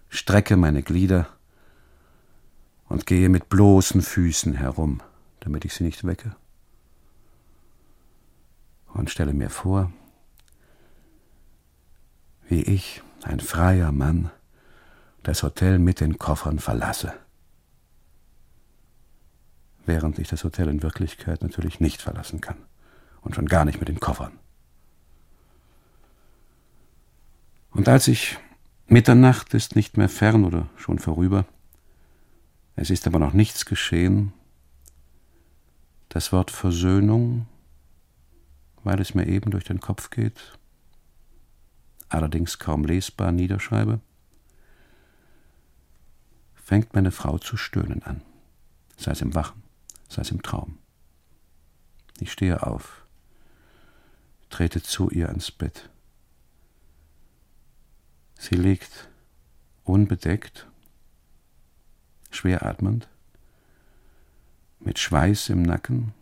[0.09, 1.29] strecke meine Glieder
[2.89, 5.03] und gehe mit bloßen Füßen herum,
[5.41, 6.35] damit ich sie nicht wecke.
[8.95, 9.93] Und stelle mir vor,
[12.49, 14.31] wie ich, ein freier Mann,
[15.23, 17.13] das Hotel mit den Koffern verlasse.
[19.87, 22.57] Während ich das Hotel in Wirklichkeit natürlich nicht verlassen kann.
[23.21, 24.39] Und schon gar nicht mit den Koffern.
[27.71, 28.39] Und als ich
[28.87, 31.47] Mitternacht ist nicht mehr fern oder schon vorüber,
[32.77, 34.33] es ist aber noch nichts geschehen,
[36.09, 37.47] das Wort Versöhnung,
[38.85, 40.59] weil es mir eben durch den Kopf geht,
[42.09, 44.01] allerdings kaum lesbar niederschreibe,
[46.55, 48.23] fängt meine Frau zu stöhnen an,
[48.97, 49.63] sei es im Wachen,
[50.09, 50.79] sei es im Traum.
[52.21, 53.05] Ich stehe auf,
[54.51, 55.91] trete zu ihr ans Bett.
[58.39, 59.09] Sie liegt
[59.85, 60.69] unbedeckt,
[62.31, 63.09] schwer atmend,
[64.79, 66.13] mit Schweiß im Nacken,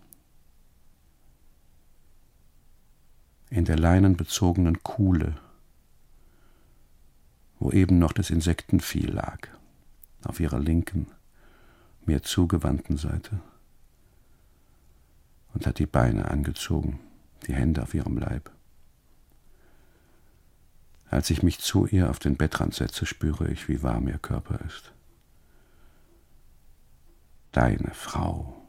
[3.53, 5.35] in der leinenbezogenen Kuhle,
[7.59, 9.47] wo eben noch das Insektenvieh lag,
[10.25, 11.07] auf ihrer linken,
[12.07, 13.41] mir zugewandten Seite,
[15.53, 16.99] und hat die Beine angezogen,
[17.47, 18.51] die Hände auf ihrem Leib.
[21.11, 24.61] Als ich mich zu ihr auf den Bettrand setze, spüre ich, wie warm ihr Körper
[24.67, 24.95] ist.
[27.53, 28.63] Deine Frau,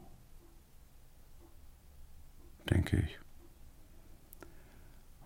[2.68, 3.18] denke ich,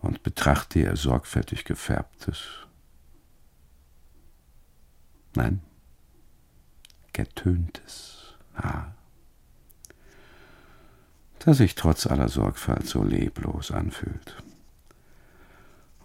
[0.01, 2.39] und betrachte ihr sorgfältig gefärbtes,
[5.35, 5.61] nein,
[7.13, 8.95] getöntes Haar,
[11.39, 14.43] das sich trotz aller Sorgfalt so leblos anfühlt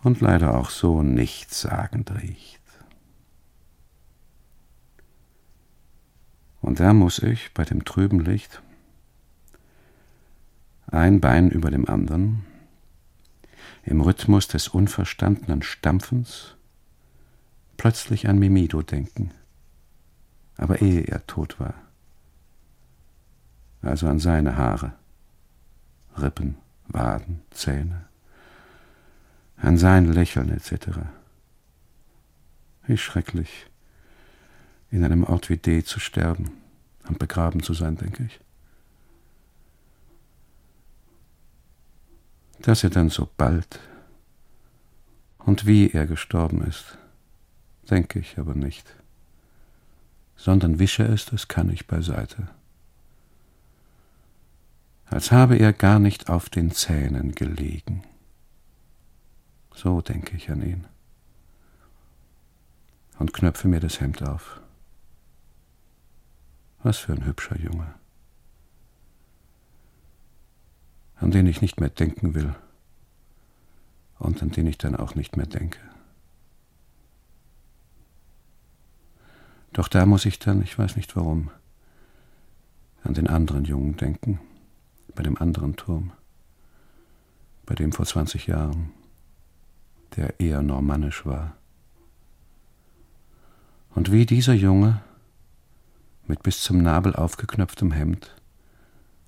[0.03, 2.61] und leider auch so nichtssagend riecht.
[6.61, 8.63] Und da muss ich bei dem trüben Licht
[10.87, 12.47] ein Bein über dem anderen,
[13.85, 16.57] im Rhythmus des unverstandenen Stampfens,
[17.77, 19.33] plötzlich an Mimido denken,
[20.57, 21.75] aber ehe er tot war.
[23.83, 24.93] Also an seine Haare,
[26.17, 26.57] Rippen,
[26.89, 28.07] Waden, Zähne
[29.65, 30.99] an sein Lächeln etc.
[32.87, 33.67] Wie schrecklich,
[34.91, 36.53] in einem Ort wie D zu sterben
[37.09, 38.41] und begraben zu sein, denke ich.
[42.65, 43.79] Dass er dann so bald
[45.37, 46.97] und wie er gestorben ist,
[47.91, 48.87] denke ich aber nicht,
[50.35, 52.49] sondern wische es, das kann ich beiseite.
[55.05, 58.03] Als habe er gar nicht auf den Zähnen gelegen.
[59.75, 60.87] So denke ich an ihn
[63.19, 64.63] und knöpfe mir das Hemd auf.
[66.83, 67.95] Was für ein hübscher Junge,
[71.17, 72.55] an den ich nicht mehr denken will
[74.19, 75.79] und an den ich dann auch nicht mehr denke.
[79.73, 81.51] Doch da muss ich dann, ich weiß nicht warum,
[83.03, 84.41] an den anderen Jungen denken,
[85.15, 86.13] bei dem anderen Turm,
[87.67, 88.93] bei dem vor 20 Jahren
[90.17, 91.57] der eher normannisch war.
[93.95, 95.03] Und wie dieser Junge
[96.27, 98.35] mit bis zum Nabel aufgeknöpftem Hemd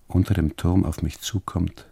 [0.09, 1.87] unter dem Turm auf mich zukommt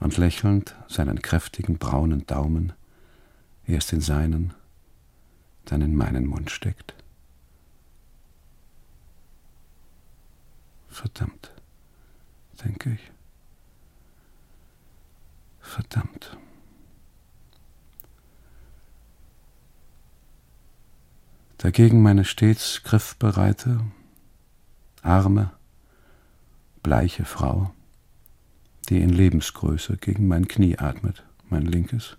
[0.00, 2.72] und lächelnd seinen kräftigen braunen Daumen
[3.66, 4.54] erst in seinen,
[5.64, 6.94] dann in meinen Mund steckt.
[10.88, 11.52] Verdammt,
[12.64, 13.10] denke ich.
[15.60, 16.36] Verdammt.
[21.58, 23.80] Dagegen meine stets griffbereite,
[25.00, 25.52] arme,
[26.82, 27.72] bleiche Frau,
[28.88, 32.16] die in Lebensgröße gegen mein Knie atmet, mein linkes.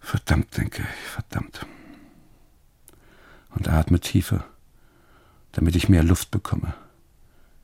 [0.00, 1.66] Verdammt, denke ich, verdammt.
[3.50, 4.44] Und atme tiefer,
[5.52, 6.74] damit ich mehr Luft bekomme.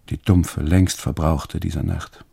[0.09, 2.25] Die dumpfe, längst verbrauchte dieser Nacht.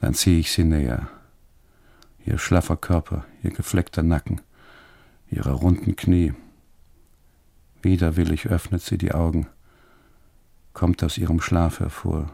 [0.00, 1.08] Dann ziehe ich sie näher.
[2.24, 4.40] Ihr schlaffer Körper, ihr gefleckter Nacken,
[5.30, 6.34] ihre runden Knie.
[7.82, 9.46] Widerwillig öffnet sie die Augen,
[10.76, 12.30] kommt aus ihrem Schlaf hervor.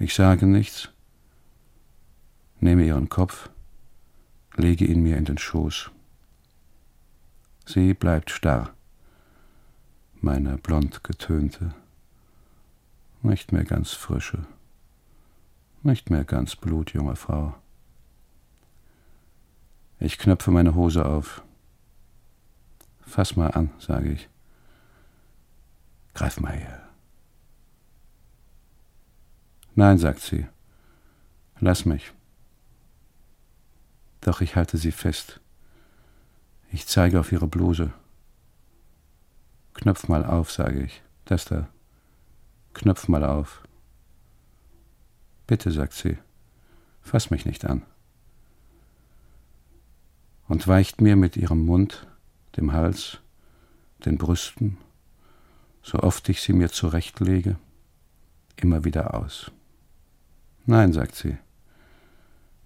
[0.00, 0.88] Ich sage nichts,
[2.58, 3.50] nehme ihren Kopf,
[4.56, 5.92] lege ihn mir in den Schoß.
[7.66, 8.74] Sie bleibt starr,
[10.20, 11.72] meine blond getönte,
[13.22, 14.44] nicht mehr ganz frische,
[15.84, 17.54] nicht mehr ganz blutjunge Frau.
[20.00, 21.44] Ich knöpfe meine Hose auf.
[23.02, 24.28] Fass mal an, sage ich.
[26.14, 26.88] Greif mal her.
[29.74, 30.46] Nein, sagt sie.
[31.58, 32.12] Lass mich.
[34.20, 35.40] Doch ich halte sie fest.
[36.70, 37.92] Ich zeige auf ihre Bluse.
[39.74, 41.02] Knöpf mal auf, sage ich.
[41.24, 41.68] Das da.
[42.72, 43.62] Knöpf mal auf.
[45.46, 46.16] Bitte, sagt sie,
[47.02, 47.82] fass mich nicht an.
[50.48, 52.06] Und weicht mir mit ihrem Mund,
[52.56, 53.18] dem Hals,
[54.04, 54.78] den Brüsten,
[55.84, 57.56] so oft ich sie mir zurechtlege,
[58.56, 59.52] immer wieder aus.
[60.64, 61.36] Nein, sagt sie,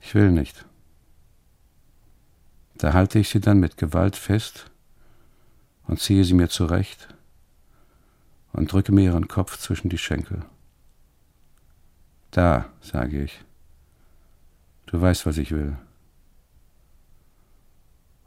[0.00, 0.64] ich will nicht.
[2.76, 4.70] Da halte ich sie dann mit Gewalt fest
[5.88, 7.08] und ziehe sie mir zurecht
[8.52, 10.44] und drücke mir ihren Kopf zwischen die Schenkel.
[12.30, 13.44] Da, sage ich,
[14.86, 15.76] du weißt, was ich will.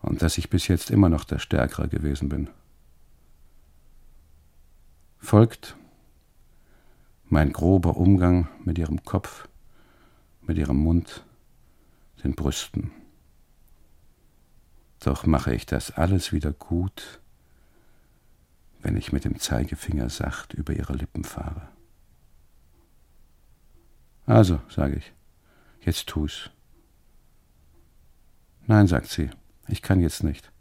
[0.02, 2.50] Und dass ich bis jetzt immer noch der Stärkere gewesen bin.
[5.22, 5.78] Folgt
[7.30, 9.48] mein grober Umgang mit ihrem Kopf,
[10.42, 11.24] mit ihrem Mund,
[12.24, 12.92] den Brüsten.
[15.00, 17.22] Doch mache ich das alles wieder gut,
[18.82, 21.70] wenn ich mit dem Zeigefinger sacht über ihre Lippen fahre.
[24.26, 25.14] Also, sage ich,
[25.82, 26.50] jetzt tu's.
[28.66, 29.30] Nein, sagt sie,
[29.68, 30.52] ich kann jetzt nicht.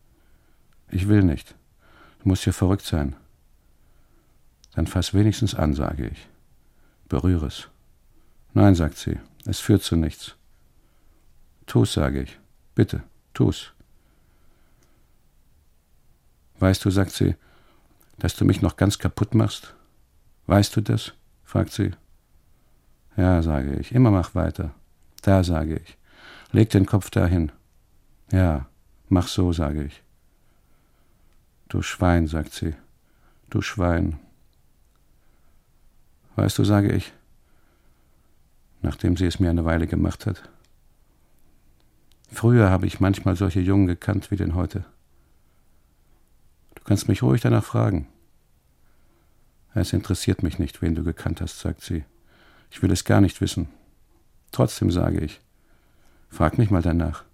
[0.90, 1.56] Ich will nicht.
[2.22, 3.16] Du musst ja verrückt sein.
[4.74, 6.28] Dann fass wenigstens an, sage ich.
[7.08, 7.68] Berühre es.
[8.54, 10.36] Nein, sagt sie, es führt zu nichts.
[11.66, 12.38] Tu's, sage ich.
[12.74, 13.02] Bitte,
[13.34, 13.72] tu's.
[16.58, 17.36] Weißt du, sagt sie,
[18.18, 19.74] dass du mich noch ganz kaputt machst?
[20.46, 21.14] Weißt du das?
[21.44, 21.92] fragt sie.
[23.16, 24.74] Ja, sage ich, immer mach weiter.
[25.22, 25.96] Da, sage ich.
[26.52, 27.52] Leg den Kopf dahin.
[28.32, 28.66] Ja,
[29.08, 30.02] mach so, sage ich.
[31.68, 32.74] Du Schwein, sagt sie.
[33.48, 34.18] Du Schwein.
[36.40, 37.12] Weißt du, sage ich,
[38.80, 40.48] nachdem sie es mir eine Weile gemacht hat.
[42.32, 44.86] Früher habe ich manchmal solche Jungen gekannt wie den heute.
[46.76, 48.08] Du kannst mich ruhig danach fragen.
[49.74, 52.06] Es interessiert mich nicht, wen du gekannt hast, sagt sie.
[52.70, 53.68] Ich will es gar nicht wissen.
[54.50, 55.42] Trotzdem sage ich,
[56.30, 57.26] frag mich mal danach.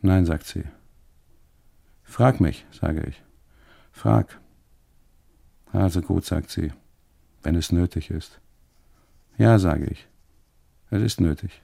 [0.00, 0.64] Nein, sagt sie.
[2.04, 3.22] Frag mich, sage ich.
[3.92, 4.40] Frag.
[5.74, 6.72] Also gut, sagt sie,
[7.42, 8.40] wenn es nötig ist.
[9.38, 10.06] Ja, sage ich.
[10.90, 11.62] Es ist nötig.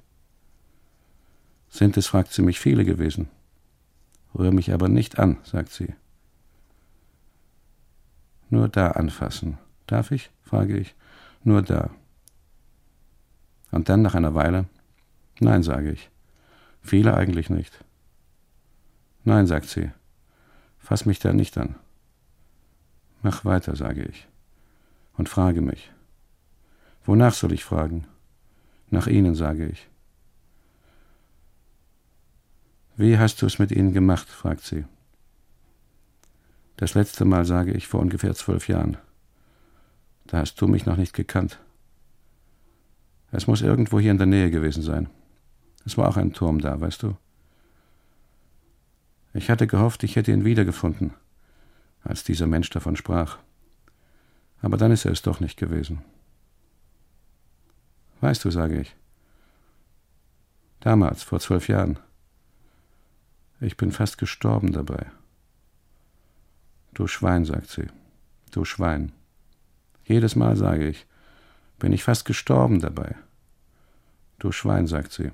[1.68, 3.28] Sind es, fragt sie mich, viele gewesen.
[4.34, 5.94] Rühr mich aber nicht an, sagt sie.
[8.48, 9.58] Nur da anfassen.
[9.86, 10.30] Darf ich?
[10.42, 10.94] frage ich.
[11.42, 11.90] Nur da.
[13.70, 14.66] Und dann nach einer Weile,
[15.40, 16.10] nein, sage ich.
[16.82, 17.84] Viele eigentlich nicht.
[19.24, 19.90] Nein, sagt sie.
[20.78, 21.74] Fass mich da nicht an.
[23.22, 24.28] Mach weiter, sage ich.
[25.16, 25.90] Und frage mich.
[27.04, 28.06] Wonach soll ich fragen?
[28.90, 29.88] Nach Ihnen, sage ich.
[32.96, 34.26] Wie hast du es mit ihnen gemacht?
[34.28, 34.86] fragt sie.
[36.78, 38.96] Das letzte Mal sage ich vor ungefähr zwölf Jahren.
[40.26, 41.60] Da hast du mich noch nicht gekannt.
[43.32, 45.10] Es muss irgendwo hier in der Nähe gewesen sein.
[45.84, 47.16] Es war auch ein Turm da, weißt du.
[49.34, 51.12] Ich hatte gehofft, ich hätte ihn wiedergefunden,
[52.02, 53.38] als dieser Mensch davon sprach.
[54.62, 56.02] Aber dann ist er es doch nicht gewesen.
[58.20, 58.96] Weißt du, sage ich.
[60.80, 61.98] Damals, vor zwölf Jahren.
[63.60, 65.06] Ich bin fast gestorben dabei.
[66.94, 67.86] Du Schwein, sagt sie.
[68.50, 69.12] Du Schwein.
[70.04, 71.06] Jedes Mal sage ich,
[71.78, 73.16] bin ich fast gestorben dabei.
[74.38, 75.32] Du Schwein, sagt sie,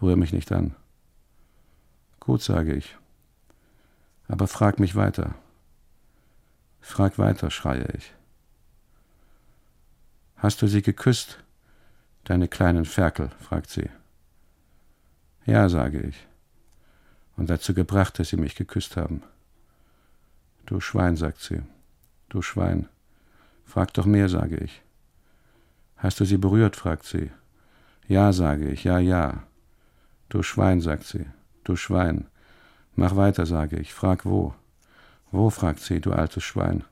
[0.00, 0.74] rühr mich nicht an.
[2.18, 2.96] Gut, sage ich.
[4.28, 5.34] Aber frag mich weiter.
[6.80, 8.14] Frag weiter, schreie ich.
[10.42, 11.44] Hast du sie geküsst,
[12.24, 13.28] deine kleinen Ferkel?
[13.40, 13.90] fragt sie.
[15.44, 16.26] Ja, sage ich.
[17.36, 19.22] Und dazu gebracht, dass Sie mich geküsst haben.
[20.64, 21.60] Du Schwein, sagt sie.
[22.30, 22.88] Du Schwein.
[23.66, 24.80] Frag doch mehr, sage ich.
[25.98, 26.74] Hast du sie berührt?
[26.74, 27.30] fragt sie.
[28.08, 29.42] Ja, sage ich, ja, ja.
[30.30, 31.26] Du Schwein, sagt sie.
[31.64, 32.28] Du Schwein.
[32.94, 33.92] Mach weiter, sage ich.
[33.92, 34.54] Frag wo.
[35.30, 36.84] Wo, fragt sie, du altes Schwein.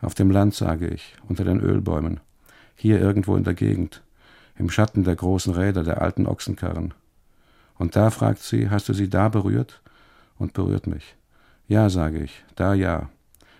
[0.00, 2.18] Auf dem Land, sage ich, unter den Ölbäumen.
[2.80, 4.02] Hier irgendwo in der Gegend,
[4.56, 6.94] im Schatten der großen Räder der alten Ochsenkarren.
[7.76, 9.82] Und da, fragt sie, hast du sie da berührt?
[10.38, 11.14] Und berührt mich.
[11.68, 13.10] Ja, sage ich, da ja.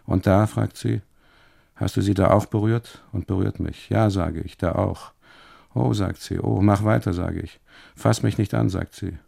[0.07, 1.03] Und da, fragt sie,
[1.77, 3.03] hast du sie da auch berührt?
[3.12, 3.91] Und berührt mich.
[3.91, 5.12] Ja, sage ich, da auch.
[5.75, 7.61] Oh, sagt sie, oh, mach weiter, sage ich.
[7.95, 9.18] Fass mich nicht an, sagt sie.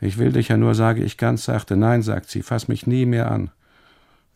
[0.00, 1.76] Ich will dich ja nur, sage ich ganz sachte.
[1.76, 3.50] Nein, sagt sie, fass mich nie mehr an.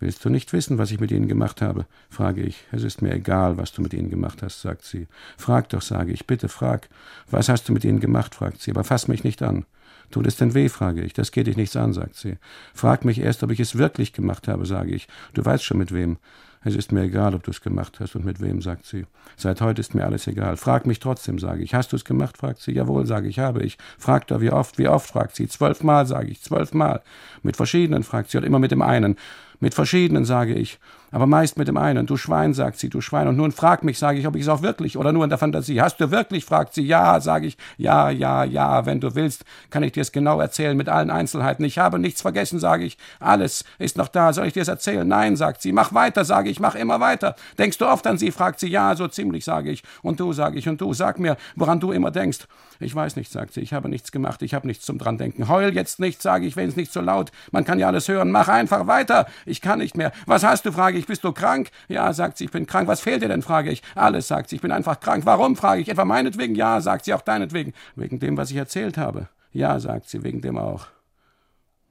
[0.01, 1.87] Willst du nicht wissen, was ich mit ihnen gemacht habe?
[2.09, 2.65] frage ich.
[2.71, 5.09] Es ist mir egal, was du mit ihnen gemacht hast, sagt sie.
[5.37, 6.89] Frag doch, sage ich, bitte frag.
[7.31, 8.35] Was hast du mit ihnen gemacht?
[8.35, 9.65] fragt sie, aber fass mich nicht an.
[10.11, 11.13] Tut es denn weh, frage ich.
[11.13, 12.39] Das geht dich nichts an, sagt sie.
[12.73, 15.09] Frag mich erst, ob ich es wirklich gemacht habe, sage ich.
[15.35, 16.19] Du weißt schon mit wem.
[16.65, 19.07] Es ist mir egal, ob du es gemacht hast und mit wem, sagt sie.
[19.37, 20.57] Seit heute ist mir alles egal.
[20.57, 21.75] Frag mich trotzdem, sage ich.
[21.75, 22.73] Hast du es gemacht, fragt sie.
[22.73, 23.79] Jawohl, sage ich, habe ich.
[23.97, 25.47] Fragt er, wie oft, wie oft, fragt sie.
[25.47, 27.03] Zwölfmal, sage ich, zwölfmal.
[27.43, 29.17] Mit verschiedenen, fragt sie, und immer mit dem einen.
[29.61, 30.79] Mit verschiedenen, sage ich,
[31.11, 32.07] aber meist mit dem einen.
[32.07, 33.29] Du Schwein, sagt sie, du Schwein.
[33.29, 35.39] Und nun frag mich, sage ich, ob ich es auch wirklich oder nur in der
[35.39, 35.81] Fantasie.
[35.81, 36.87] Hast du wirklich, fragt sie.
[36.87, 37.57] Ja, sage ich.
[37.77, 41.65] Ja, ja, ja, wenn du willst, kann ich dir es genau erzählen mit allen Einzelheiten.
[41.65, 42.99] Ich habe nichts vergessen, sage ich.
[43.21, 44.33] Alles ist noch da.
[44.33, 45.07] Soll ich dir es erzählen?
[45.07, 45.73] Nein, sagt sie.
[45.73, 46.61] Mach weiter, sage ich.
[46.61, 47.37] Mach immer weiter.
[47.59, 48.31] Denkst du oft an sie?
[48.31, 48.69] fragt sie.
[48.69, 49.83] Ja, so ziemlich, sage ich.
[50.03, 50.69] Und du, sage ich.
[50.69, 52.41] Und du, sag mir, woran du immer denkst.
[52.81, 53.61] Ich weiß nicht, sagt sie.
[53.61, 54.43] Ich habe nichts gemacht.
[54.43, 55.49] Ich habe nichts zum dran denken.
[55.49, 57.33] Heul jetzt nicht, sage ich, wenn es nicht so laut.
[57.51, 58.31] Man kann ja alles hören.
[58.31, 59.27] Mach einfach weiter.
[59.47, 60.13] Ich kann nicht mehr.
[60.27, 60.98] Was hast du, frage ich.
[61.07, 61.71] Bist du krank?
[61.89, 62.89] Ja, sagt sie, ich bin krank.
[62.89, 63.83] Was fehlt dir denn, frage ich.
[63.95, 65.27] Alles, sagt sie, ich bin einfach krank.
[65.27, 65.89] Warum, frage ich.
[65.89, 66.55] Etwa meinetwegen?
[66.55, 67.73] Ja, sagt sie, auch deinetwegen.
[67.97, 69.29] Wegen dem, was ich erzählt habe.
[69.53, 70.87] Ja, sagt sie, wegen dem auch.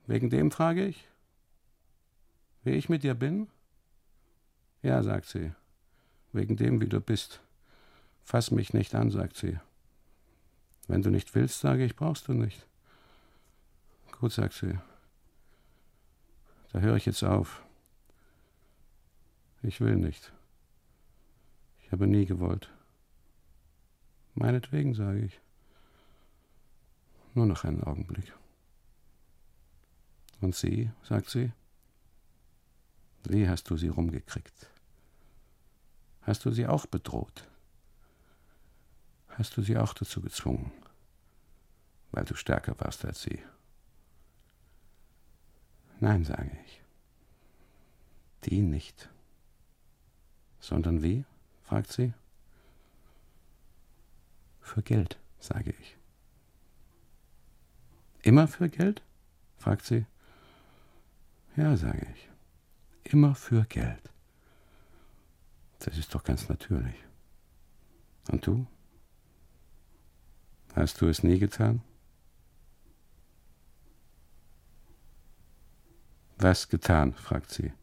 [0.05, 1.07] Wegen dem, frage ich.
[2.63, 3.47] Wie ich mit dir bin?
[4.81, 5.51] Ja, sagt sie.
[6.33, 7.39] Wegen dem, wie du bist.
[8.23, 9.57] Fass mich nicht an, sagt sie.
[10.87, 12.65] Wenn du nicht willst, sage ich, brauchst du nicht.
[14.19, 14.77] Gut, sagt sie.
[16.71, 17.63] Da höre ich jetzt auf.
[19.67, 20.31] Ich will nicht.
[21.83, 22.71] Ich habe nie gewollt.
[24.33, 25.41] Meinetwegen, sage ich.
[27.33, 28.33] Nur noch einen Augenblick.
[30.39, 31.51] Und sie, sagt sie,
[33.27, 34.71] wie hast du sie rumgekriegt?
[36.21, 37.45] Hast du sie auch bedroht?
[39.37, 40.71] hast du sie auch dazu gezwungen,
[42.11, 43.39] weil du stärker warst als sie.
[45.99, 46.81] Nein, sage ich.
[48.45, 49.09] Die nicht.
[50.59, 51.25] Sondern wie?
[51.63, 52.13] fragt sie.
[54.61, 55.97] Für Geld, sage ich.
[58.21, 59.01] Immer für Geld?
[59.57, 60.05] fragt sie.
[61.55, 63.11] Ja, sage ich.
[63.11, 64.11] Immer für Geld.
[65.79, 66.95] Das ist doch ganz natürlich.
[68.29, 68.67] Und du?
[70.75, 71.81] Hast du es nie getan?
[76.37, 77.13] Was getan?
[77.13, 77.73] fragt sie.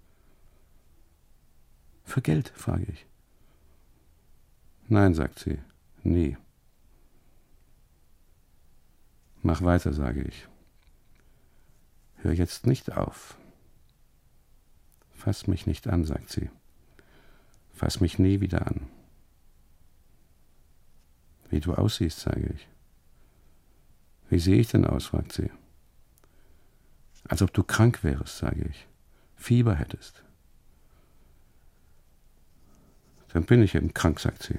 [2.05, 3.07] Für Geld, frage ich.
[4.89, 5.59] Nein, sagt sie,
[6.03, 6.37] nie.
[9.43, 10.49] Mach weiter, sage ich.
[12.17, 13.37] Hör jetzt nicht auf.
[15.13, 16.51] Fass mich nicht an, sagt sie.
[17.73, 18.89] Fass mich nie wieder an.
[21.51, 22.69] Wie du aussiehst, sage ich.
[24.29, 25.07] Wie sehe ich denn aus?
[25.07, 25.51] fragt sie.
[27.29, 28.87] Als ob du krank wärst, sage ich.
[29.37, 30.24] Fieber hättest.
[33.35, 34.59] Dann bin ich eben krank, sagt sie.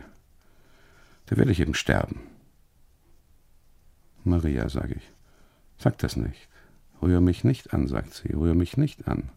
[1.28, 2.20] Da werde ich eben sterben.
[4.26, 5.12] Maria, sage ich.
[5.78, 6.50] Sag das nicht.
[7.02, 8.34] Rühr mich nicht an, sagt sie.
[8.34, 9.30] Rühr mich nicht an.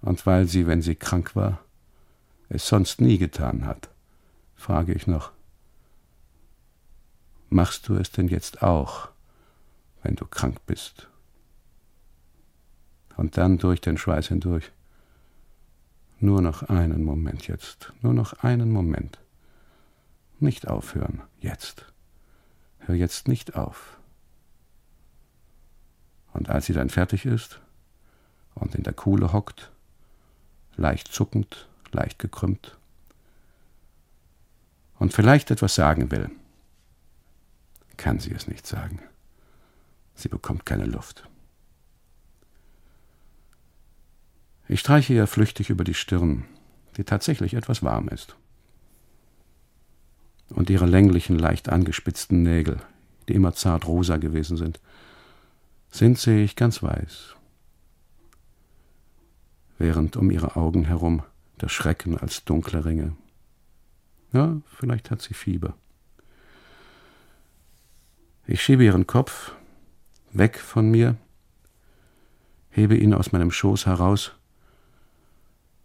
[0.00, 1.62] Und weil sie, wenn sie krank war,
[2.48, 3.90] es sonst nie getan hat,
[4.54, 5.32] frage ich noch.
[7.50, 9.10] Machst du es denn jetzt auch,
[10.02, 11.08] wenn du krank bist?
[13.18, 14.70] Und dann durch den Schweiß hindurch.
[16.20, 19.18] Nur noch einen Moment jetzt, nur noch einen Moment.
[20.38, 21.92] Nicht aufhören, jetzt.
[22.78, 23.98] Hör jetzt nicht auf.
[26.32, 27.60] Und als sie dann fertig ist
[28.54, 29.72] und in der Kuhle hockt,
[30.76, 32.78] leicht zuckend, leicht gekrümmt,
[35.00, 36.30] und vielleicht etwas sagen will,
[37.96, 39.00] kann sie es nicht sagen.
[40.14, 41.28] Sie bekommt keine Luft.
[44.70, 46.44] Ich streiche ihr flüchtig über die Stirn,
[46.98, 48.36] die tatsächlich etwas warm ist.
[50.50, 52.80] und ihre länglichen, leicht angespitzten Nägel,
[53.28, 54.80] die immer zart rosa gewesen sind,
[55.90, 57.36] sind, sehe ich, ganz weiß,
[59.76, 61.22] während um ihre Augen herum
[61.60, 63.14] der Schrecken als dunkle Ringe.
[64.32, 65.74] Ja, vielleicht hat sie Fieber.
[68.46, 69.52] Ich schiebe ihren Kopf
[70.32, 71.16] weg von mir,
[72.70, 74.37] hebe ihn aus meinem Schoß heraus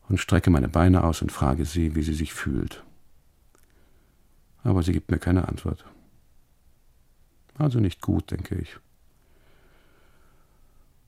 [0.10, 2.84] und strecke meine Beine aus und frage sie, wie sie sich fühlt.
[4.64, 5.86] Aber sie gibt mir keine Antwort.
[7.58, 8.78] Also nicht gut, denke ich.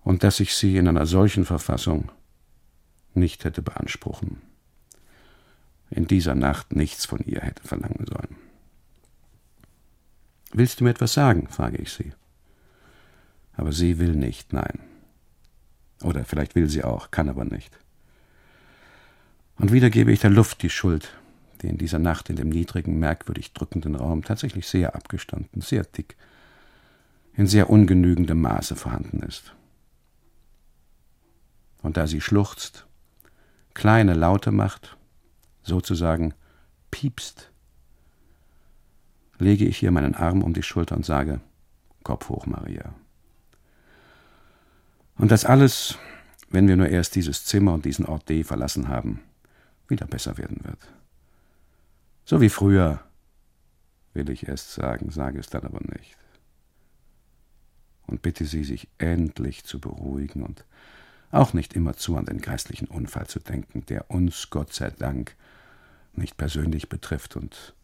[0.04, 2.12] Und dass ich sie in einer solchen Verfassung
[3.14, 4.42] nicht hätte beanspruchen,
[5.90, 8.36] in dieser Nacht nichts von ihr hätte verlangen sollen.
[10.52, 11.48] Willst du mir etwas sagen?
[11.48, 12.14] frage ich sie.
[13.54, 14.80] Aber sie will nicht, nein.
[16.02, 17.78] Oder vielleicht will sie auch, kann aber nicht.
[19.58, 21.14] Und wieder gebe ich der Luft die Schuld,
[21.62, 26.16] die in dieser Nacht in dem niedrigen, merkwürdig drückenden Raum tatsächlich sehr abgestanden, sehr dick,
[27.34, 29.54] in sehr ungenügendem Maße vorhanden ist.
[31.82, 32.86] Und da sie schluchzt,
[33.74, 34.98] kleine Laute macht,
[35.64, 36.34] sozusagen
[36.92, 37.52] piepst,
[39.38, 41.42] lege ich ihr meinen Arm um die Schulter und sage,
[42.04, 42.94] Kopf hoch, Maria.
[45.18, 45.98] Und das alles,
[46.50, 49.22] wenn wir nur erst dieses Zimmer und diesen Ort D verlassen haben,
[49.88, 50.80] wieder besser werden wird.
[52.26, 53.04] So wie früher,
[54.14, 56.18] will ich erst sagen, sage es dann aber nicht.
[58.08, 60.66] Und bitte Sie, sich endlich zu beruhigen und
[61.32, 65.36] auch nicht immerzu an den geistlichen Unfall zu denken, der uns, Gott sei Dank,
[66.14, 67.76] nicht persönlich betrifft und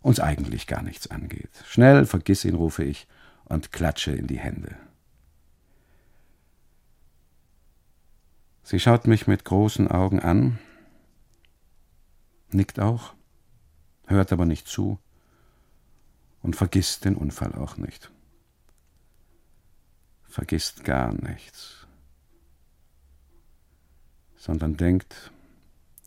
[0.00, 1.50] uns eigentlich gar nichts angeht.
[1.66, 3.06] Schnell, vergiss ihn, rufe ich
[3.44, 4.76] und klatsche in die Hände.
[8.62, 10.58] Sie schaut mich mit großen Augen an,
[12.56, 13.14] nickt auch,
[14.06, 14.98] hört aber nicht zu
[16.42, 18.10] und vergisst den Unfall auch nicht.
[20.24, 21.86] Vergisst gar nichts,
[24.36, 25.30] sondern denkt,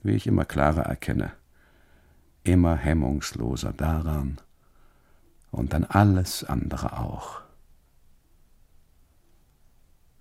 [0.03, 1.31] wie ich immer klarer erkenne,
[2.43, 4.39] immer hemmungsloser daran
[5.51, 7.41] und an alles andere auch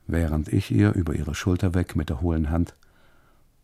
[0.09, 2.75] während ich ihr über ihre Schulter weg mit der hohlen Hand,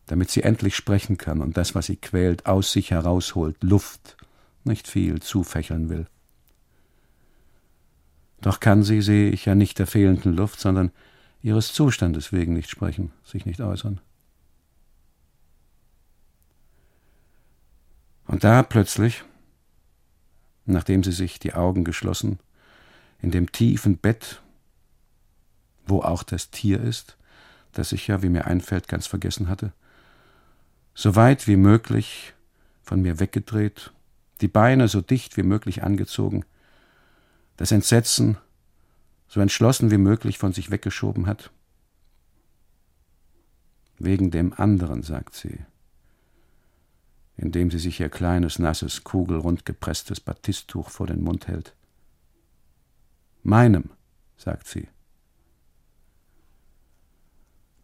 [0.06, 4.16] damit sie endlich sprechen kann und das, was sie quält, aus sich herausholt, Luft,
[4.64, 6.06] nicht viel, zufächeln will.
[8.40, 10.90] Doch kann sie, sehe ich ja nicht der fehlenden Luft, sondern
[11.42, 14.00] ihres Zustandes wegen nicht sprechen, sich nicht äußern.
[18.26, 19.24] Und da plötzlich,
[20.66, 22.38] nachdem sie sich die Augen geschlossen,
[23.20, 24.42] in dem tiefen Bett,
[25.86, 27.16] wo auch das Tier ist,
[27.72, 29.72] das ich ja, wie mir einfällt, ganz vergessen hatte,
[30.94, 32.34] so weit wie möglich
[32.82, 33.92] von mir weggedreht,
[34.40, 36.44] die Beine so dicht wie möglich angezogen,
[37.56, 38.36] das Entsetzen
[39.28, 41.50] so entschlossen wie möglich von sich weggeschoben hat.
[43.98, 45.58] Wegen dem anderen, sagt sie,
[47.36, 51.74] indem sie sich ihr kleines, nasses, kugelrund gepresstes Batisttuch vor den Mund hält.
[53.42, 53.90] Meinem,
[54.36, 54.88] sagt sie,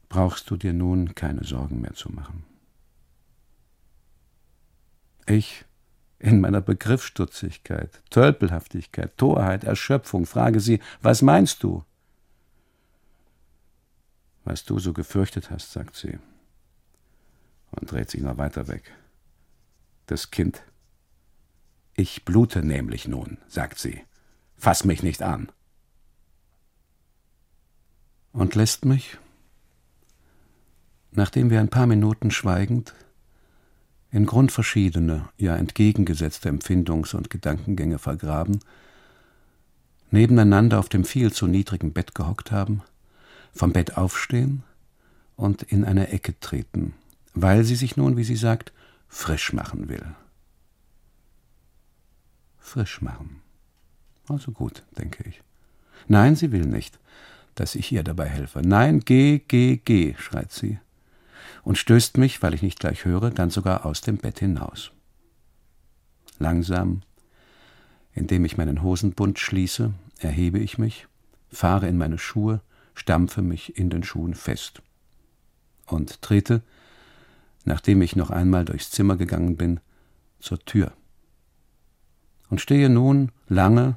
[0.09, 2.45] brauchst du dir nun keine Sorgen mehr zu machen.
[5.31, 5.65] Ich,
[6.19, 11.85] in meiner Begriffsstutzigkeit, Tölpelhaftigkeit, Torheit, Erschöpfung, frage sie, was meinst du?
[14.43, 16.19] Was du so gefürchtet hast, sagt sie
[17.71, 18.91] und dreht sich noch weiter weg.
[20.07, 20.65] Das Kind.
[21.95, 24.03] Ich blute nämlich nun, sagt sie.
[24.57, 25.53] Fass mich nicht an.
[28.33, 29.17] Und lässt mich,
[31.13, 32.95] nachdem wir ein paar Minuten schweigend
[34.13, 38.61] in grundverschiedene, ja entgegengesetzte Empfindungs- und Gedankengänge vergraben,
[40.11, 42.83] nebeneinander auf dem viel zu niedrigen Bett gehockt haben,
[43.53, 44.63] vom Bett aufstehen
[45.37, 46.95] und in eine Ecke treten,
[47.35, 48.73] weil sie sich nun, wie sie sagt,
[49.09, 50.05] frisch machen will.
[52.59, 53.41] Frisch machen.
[54.29, 55.43] Also gut, denke ich.
[56.09, 56.99] Nein, sie will nicht,
[57.55, 58.63] dass ich ihr dabei helfe.
[58.65, 60.79] Nein, geh, geh, geh, schreit sie
[61.63, 64.93] und stößt mich, weil ich nicht gleich höre, dann sogar aus dem Bett hinaus.
[66.39, 67.03] Langsam,
[68.15, 71.07] indem ich meinen Hosenbund schließe, erhebe ich mich,
[71.51, 72.61] fahre in meine Schuhe,
[72.95, 74.83] stampfe mich in den Schuhen fest
[75.87, 76.63] und trete,
[77.65, 79.81] nachdem ich noch einmal durchs Zimmer gegangen bin,
[80.41, 80.93] zur Tür
[82.51, 83.97] und stehe nun lange,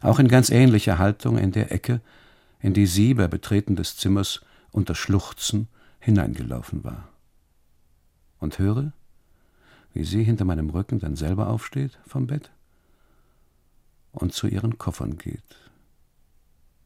[0.00, 2.00] auch in ganz ähnlicher Haltung in der Ecke,
[2.60, 5.68] in die sie bei Betreten des Zimmers unter Schluchzen
[6.04, 7.08] hineingelaufen war.
[8.38, 8.92] Und höre,
[9.94, 12.52] wie sie hinter meinem Rücken dann selber aufsteht vom Bett
[14.12, 15.70] und zu ihren Koffern geht.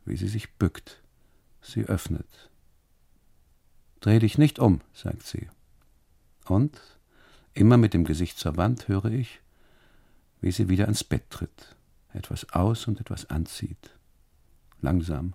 [0.04, 1.02] Wie sie sich bückt,
[1.60, 2.50] sie öffnet.
[4.00, 5.48] Dreh dich nicht um, sagt sie.
[6.46, 6.80] Und,
[7.54, 9.40] immer mit dem Gesicht zur Wand, höre ich,
[10.40, 11.76] wie sie wieder ins Bett tritt,
[12.12, 13.90] etwas aus und etwas anzieht.
[14.80, 15.34] Langsam,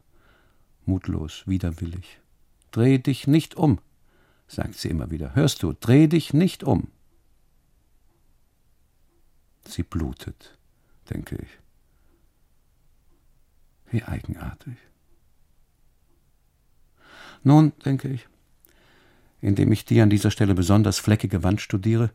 [0.85, 2.23] mutlos, widerwillig.
[2.74, 3.80] Dreh dich nicht um,
[4.48, 5.36] sagt sie immer wieder.
[5.36, 6.88] Hörst du, dreh dich nicht um.
[9.64, 10.58] Sie blutet,
[11.08, 11.50] denke ich.
[13.91, 14.74] Wie eigenartig.
[17.44, 18.28] Nun, denke ich,
[19.40, 22.10] indem ich die an dieser Stelle besonders fleckige Wand studiere,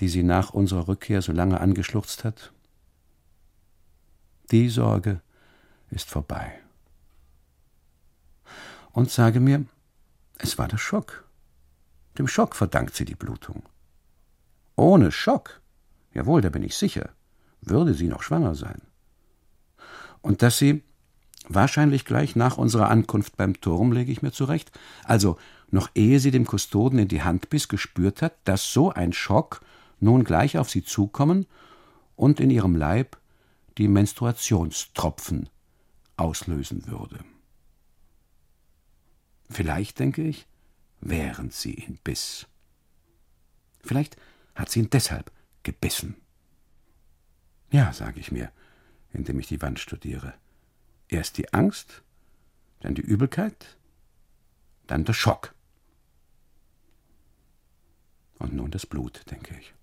[0.00, 2.52] die sie nach unserer Rückkehr so lange angeschluchzt hat,
[4.50, 5.22] die Sorge
[5.90, 6.60] ist vorbei.
[8.92, 9.64] Und sage mir,
[10.38, 11.24] es war der Schock.
[12.18, 13.62] Dem Schock verdankt sie die Blutung.
[14.76, 15.60] Ohne Schock,
[16.12, 17.10] jawohl, da bin ich sicher,
[17.60, 18.82] würde sie noch schwanger sein.
[20.20, 20.82] Und dass sie,
[21.48, 24.70] wahrscheinlich gleich nach unserer Ankunft beim Turm, lege ich mir zurecht,
[25.04, 25.38] also
[25.70, 29.60] noch ehe sie dem Kustoden in die Hand biss, gespürt hat, dass so ein Schock
[30.00, 31.46] nun gleich auf sie zukommen
[32.14, 33.16] und in ihrem Leib
[33.78, 35.48] die Menstruationstropfen
[36.16, 37.20] auslösen würde.
[39.52, 40.46] Vielleicht, denke ich,
[41.00, 42.46] während sie ihn biss.
[43.84, 44.16] Vielleicht
[44.54, 45.30] hat sie ihn deshalb
[45.62, 46.16] gebissen.
[47.70, 48.50] Ja, sage ich mir,
[49.12, 50.34] indem ich die Wand studiere.
[51.08, 52.02] Erst die Angst,
[52.80, 53.76] dann die Übelkeit,
[54.86, 55.54] dann der Schock.
[58.38, 59.74] Und nun das Blut, denke ich.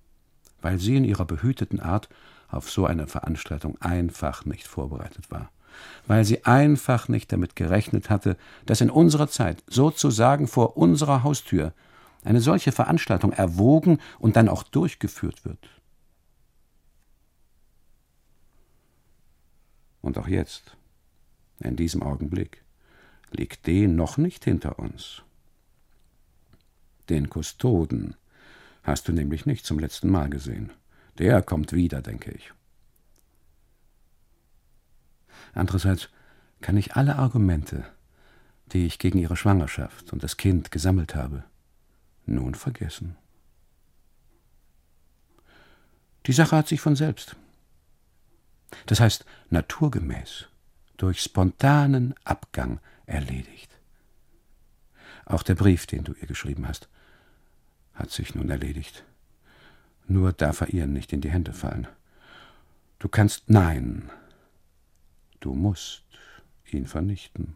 [0.61, 2.09] Weil sie in ihrer behüteten Art
[2.47, 5.51] auf so eine Veranstaltung einfach nicht vorbereitet war.
[6.07, 11.73] Weil sie einfach nicht damit gerechnet hatte, dass in unserer Zeit, sozusagen vor unserer Haustür,
[12.23, 15.69] eine solche Veranstaltung erwogen und dann auch durchgeführt wird.
[20.01, 20.77] Und auch jetzt,
[21.59, 22.63] in diesem Augenblick,
[23.31, 25.21] liegt D noch nicht hinter uns.
[27.09, 28.15] Den Kustoden
[28.83, 30.71] hast du nämlich nicht zum letzten Mal gesehen.
[31.17, 32.53] Der kommt wieder, denke ich.
[35.53, 36.09] Andererseits
[36.61, 37.85] kann ich alle Argumente,
[38.73, 41.43] die ich gegen ihre Schwangerschaft und das Kind gesammelt habe,
[42.25, 43.15] nun vergessen.
[46.25, 47.35] Die Sache hat sich von selbst
[48.85, 50.47] das heißt naturgemäß,
[50.97, 53.71] durch spontanen Abgang erledigt.
[55.25, 56.89] Auch der Brief, den du ihr geschrieben hast,
[57.93, 59.03] hat sich nun erledigt.
[60.07, 61.87] Nur darf er ihr nicht in die Hände fallen.
[62.97, 64.09] Du kannst nein,
[65.39, 66.03] du musst
[66.71, 67.55] ihn vernichten.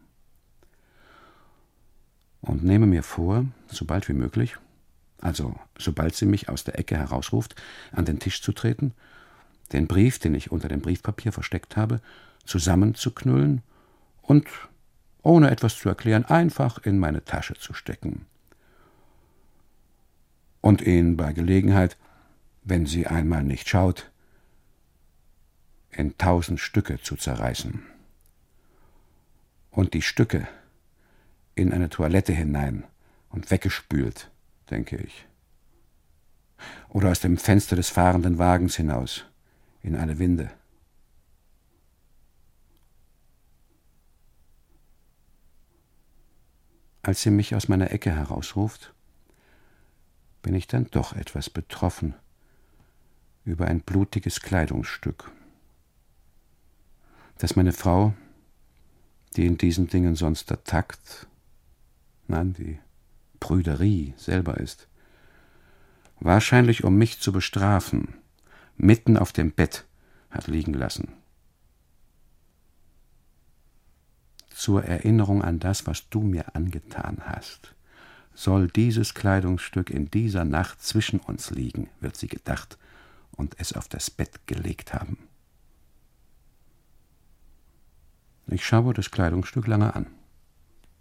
[2.42, 4.58] Und nehme mir vor, so bald wie möglich,
[5.20, 7.56] also sobald sie mich aus der Ecke herausruft,
[7.92, 8.94] an den Tisch zu treten
[9.74, 12.00] den Brief, den ich unter dem Briefpapier versteckt habe,
[12.46, 13.62] zusammenzuknüllen
[14.22, 14.48] und,
[15.22, 18.26] ohne etwas zu erklären, einfach in meine Tasche zu stecken.
[20.62, 21.98] Und ihn bei Gelegenheit,
[22.64, 24.12] wenn sie einmal nicht schaut,
[25.94, 27.84] in tausend Stücke zu zerreißen.
[29.72, 30.48] Und die Stücke
[31.56, 32.84] in eine Toilette hinein
[33.30, 34.30] und weggespült,
[34.70, 35.26] denke ich.
[36.90, 39.26] Oder aus dem Fenster des fahrenden Wagens hinaus
[39.82, 40.52] in eine Winde.
[47.02, 48.94] Als sie mich aus meiner Ecke herausruft,
[50.41, 52.15] bin ich dann doch etwas betroffen
[53.44, 55.30] über ein blutiges Kleidungsstück,
[57.38, 58.14] das meine Frau,
[59.36, 61.28] die in diesen Dingen sonst der Takt,
[62.28, 62.80] nein, die
[63.40, 64.88] Prüderie selber ist,
[66.20, 68.16] wahrscheinlich um mich zu bestrafen,
[68.78, 69.86] mitten auf dem Bett
[70.30, 71.14] hat liegen lassen.
[74.50, 77.76] Zur Erinnerung an das, was du mir angetan hast,
[78.34, 82.78] soll dieses Kleidungsstück in dieser Nacht zwischen uns liegen, wird sie gedacht
[83.32, 85.18] und es auf das Bett gelegt haben.
[88.48, 90.07] Ich schaue das Kleidungsstück lange an,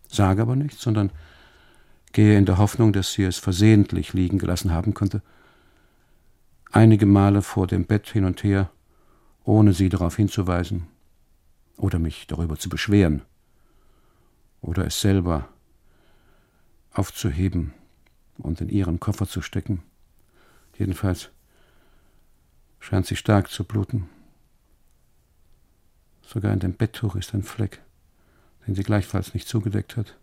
[0.08, 1.10] sage aber nichts, sondern
[2.12, 5.22] gehe in der Hoffnung, dass sie es versehentlich liegen gelassen haben könnte,
[6.70, 8.70] einige Male vor dem Bett hin und her,
[9.44, 10.86] ohne sie darauf hinzuweisen
[11.76, 13.22] oder mich darüber zu beschweren
[14.60, 15.48] oder es selber
[16.92, 17.72] aufzuheben
[18.38, 19.82] und in ihren Koffer zu stecken.
[20.78, 21.30] Jedenfalls
[22.78, 24.08] scheint sie stark zu bluten.
[26.32, 27.82] Sogar in dem Betttuch ist ein Fleck,
[28.66, 30.16] den sie gleichfalls nicht zugedeckt hat.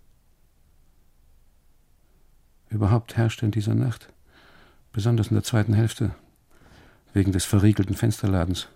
[2.70, 4.12] Überhaupt herrschte in dieser Nacht,
[4.92, 6.16] besonders in der zweiten Hälfte,
[7.14, 8.70] wegen des verriegelten Fensterladens.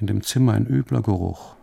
[0.00, 1.56] In dem Zimmer ein übler Geruch.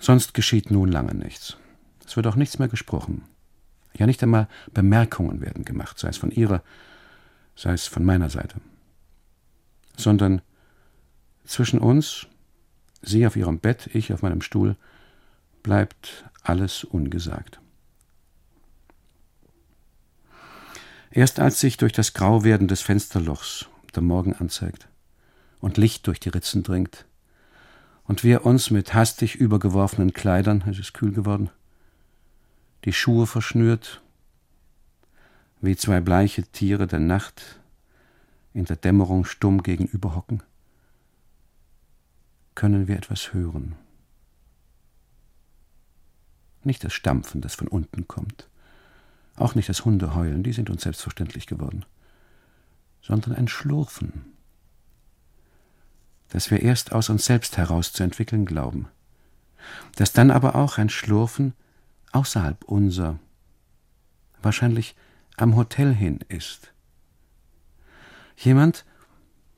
[0.00, 1.56] Sonst geschieht nun lange nichts.
[2.04, 3.22] Es wird auch nichts mehr gesprochen.
[3.96, 6.64] Ja, nicht einmal Bemerkungen werden gemacht, sei es von ihrer,
[7.60, 8.56] sei es von meiner Seite.
[9.94, 10.40] Sondern
[11.44, 12.26] zwischen uns,
[13.02, 14.76] sie auf ihrem Bett, ich auf meinem Stuhl,
[15.62, 17.60] bleibt alles ungesagt.
[21.10, 24.88] Erst als sich durch das Grauwerden des Fensterlochs der Morgen anzeigt
[25.60, 27.04] und Licht durch die Ritzen dringt,
[28.04, 31.50] und wir uns mit hastig übergeworfenen Kleidern, es ist kühl geworden,
[32.84, 34.02] die Schuhe verschnürt,
[35.60, 37.60] wie zwei bleiche Tiere der Nacht
[38.52, 40.42] in der Dämmerung stumm gegenüber hocken,
[42.54, 43.76] können wir etwas hören.
[46.62, 48.48] Nicht das Stampfen, das von unten kommt,
[49.36, 51.84] auch nicht das Hundeheulen, die sind uns selbstverständlich geworden,
[53.02, 54.24] sondern ein Schlurfen,
[56.28, 58.88] das wir erst aus uns selbst heraus zu entwickeln glauben,
[59.96, 61.54] das dann aber auch ein Schlurfen
[62.12, 63.18] außerhalb unser,
[64.42, 64.94] wahrscheinlich
[65.40, 66.72] am Hotel hin ist.
[68.36, 68.84] Jemand,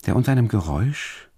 [0.07, 1.29] der unter einem Geräusch,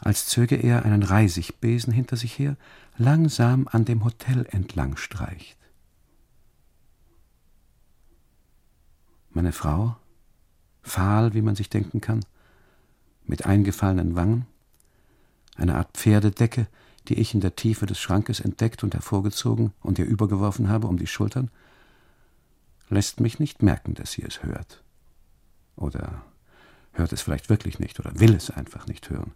[0.00, 2.56] als zöge er einen Reisigbesen hinter sich her,
[2.96, 5.56] langsam an dem Hotel entlang streicht.
[9.30, 9.96] Meine Frau,
[10.82, 12.24] fahl, wie man sich denken kann,
[13.24, 14.46] mit eingefallenen Wangen,
[15.56, 16.66] eine Art Pferdedecke,
[17.08, 20.98] die ich in der Tiefe des Schrankes entdeckt und hervorgezogen und ihr übergeworfen habe um
[20.98, 21.50] die Schultern,
[22.88, 24.82] lässt mich nicht merken, dass sie es hört.
[25.76, 26.24] Oder
[26.92, 29.32] hört es vielleicht wirklich nicht oder will es einfach nicht hören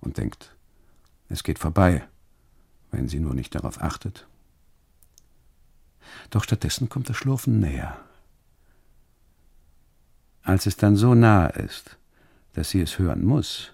[0.00, 0.54] und denkt,
[1.28, 2.06] es geht vorbei,
[2.90, 4.26] wenn sie nur nicht darauf achtet.
[6.30, 7.98] Doch stattdessen kommt das Schlurfen näher.
[10.42, 11.98] Als es dann so nahe ist,
[12.52, 13.72] dass sie es hören muss,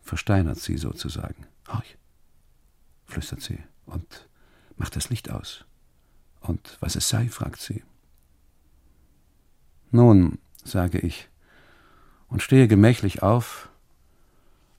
[0.00, 1.46] versteinert sie sozusagen.
[1.68, 1.96] Horch,
[3.06, 4.28] flüstert sie und
[4.76, 5.64] macht das Licht aus.
[6.40, 7.82] Und was es sei, fragt sie.
[9.90, 11.28] Nun, sage ich,
[12.28, 13.68] und stehe gemächlich auf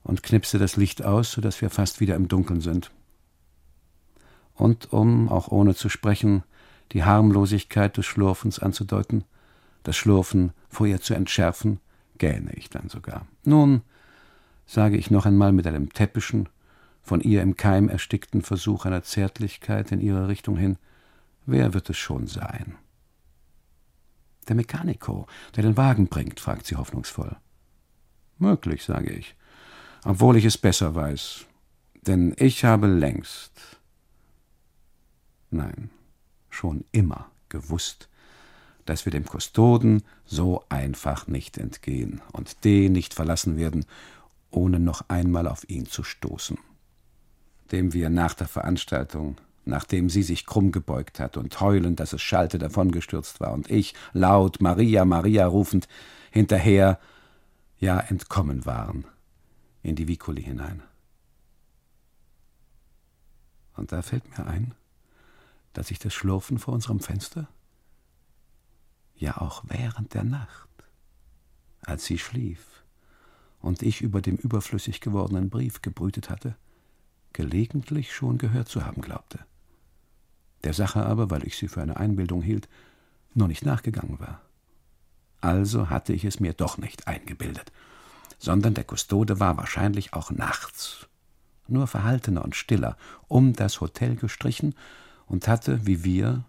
[0.02, 2.90] und knipse das Licht aus, so dass wir fast wieder im Dunkeln sind.
[4.54, 6.42] Und um, auch ohne zu sprechen,
[6.92, 9.24] die Harmlosigkeit des Schlurfens anzudeuten,
[9.82, 11.80] das Schlurfen vor ihr zu entschärfen,
[12.18, 13.26] gähne ich dann sogar.
[13.44, 13.82] Nun,
[14.66, 16.48] sage ich noch einmal mit einem täppischen,
[17.02, 20.78] von ihr im Keim erstickten Versuch einer Zärtlichkeit in ihre Richtung hin,
[21.46, 22.76] wer wird es schon sein?
[24.48, 27.36] Der Mechaniko, der den Wagen bringt, fragt sie hoffnungsvoll.
[28.38, 29.36] Möglich, sage ich,
[30.04, 31.46] obwohl ich es besser weiß,
[32.02, 33.52] denn ich habe längst,
[35.50, 35.90] nein,
[36.50, 38.08] schon immer gewusst,
[38.84, 43.84] dass wir dem Kustoden so einfach nicht entgehen und den nicht verlassen werden,
[44.50, 46.58] ohne noch einmal auf ihn zu stoßen
[47.72, 52.22] dem wir nach der Veranstaltung, nachdem sie sich krumm gebeugt hat und heulend, dass es
[52.22, 55.88] schallte, davongestürzt war, und ich, laut Maria, Maria rufend,
[56.30, 56.98] hinterher,
[57.78, 59.04] ja entkommen waren,
[59.82, 60.82] in die Vicoli hinein.
[63.74, 64.74] Und da fällt mir ein,
[65.72, 67.48] dass ich das Schlurfen vor unserem Fenster,
[69.16, 70.68] ja auch während der Nacht,
[71.82, 72.84] als sie schlief
[73.60, 76.56] und ich über dem überflüssig gewordenen Brief gebrütet hatte,
[77.32, 79.40] gelegentlich schon gehört zu haben glaubte.
[80.64, 82.68] Der Sache aber, weil ich sie für eine Einbildung hielt,
[83.34, 84.40] nur nicht nachgegangen war.
[85.40, 87.72] Also hatte ich es mir doch nicht eingebildet,
[88.38, 91.08] sondern der Kustode war wahrscheinlich auch nachts,
[91.66, 92.96] nur verhaltener und stiller,
[93.28, 94.74] um das Hotel gestrichen
[95.26, 96.44] und hatte, wie wir,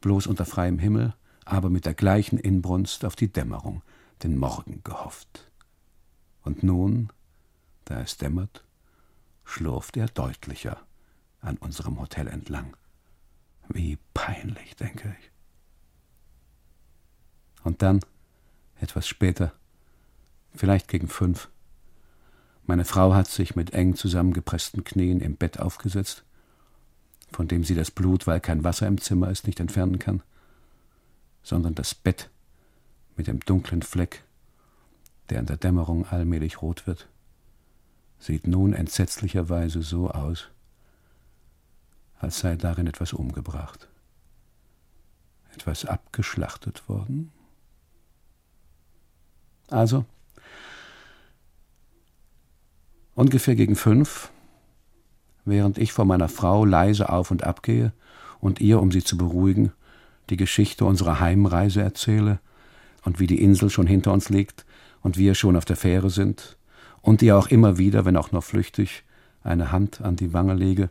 [0.00, 1.14] bloß unter freiem Himmel,
[1.44, 3.82] aber mit der gleichen Inbrunst auf die Dämmerung,
[4.22, 5.50] den Morgen gehofft.
[6.42, 7.10] Und nun,
[7.84, 8.64] da es dämmert,
[9.44, 10.78] schlurft er deutlicher
[11.40, 12.76] an unserem Hotel entlang.
[13.68, 15.30] Wie peinlich, denke ich.
[17.64, 18.00] Und dann,
[18.80, 19.52] etwas später,
[20.54, 21.48] vielleicht gegen fünf,
[22.64, 26.24] meine Frau hat sich mit eng zusammengepressten Knien im Bett aufgesetzt,
[27.32, 30.22] von dem sie das Blut, weil kein Wasser im Zimmer ist, nicht entfernen kann,
[31.42, 32.30] sondern das Bett
[33.16, 34.24] mit dem dunklen Fleck,
[35.30, 37.08] der in der Dämmerung allmählich rot wird
[38.18, 40.48] sieht nun entsetzlicherweise so aus,
[42.18, 43.88] als sei darin etwas umgebracht,
[45.54, 47.32] etwas abgeschlachtet worden.
[49.68, 50.04] Also,
[53.14, 54.30] ungefähr gegen fünf,
[55.44, 57.92] während ich vor meiner Frau leise auf und ab gehe
[58.40, 59.72] und ihr, um sie zu beruhigen,
[60.30, 62.40] die Geschichte unserer Heimreise erzähle
[63.04, 64.64] und wie die Insel schon hinter uns liegt
[65.02, 66.56] und wir schon auf der Fähre sind
[67.00, 69.04] und ihr auch immer wieder, wenn auch nur flüchtig,
[69.42, 70.90] eine Hand an die Wange lege,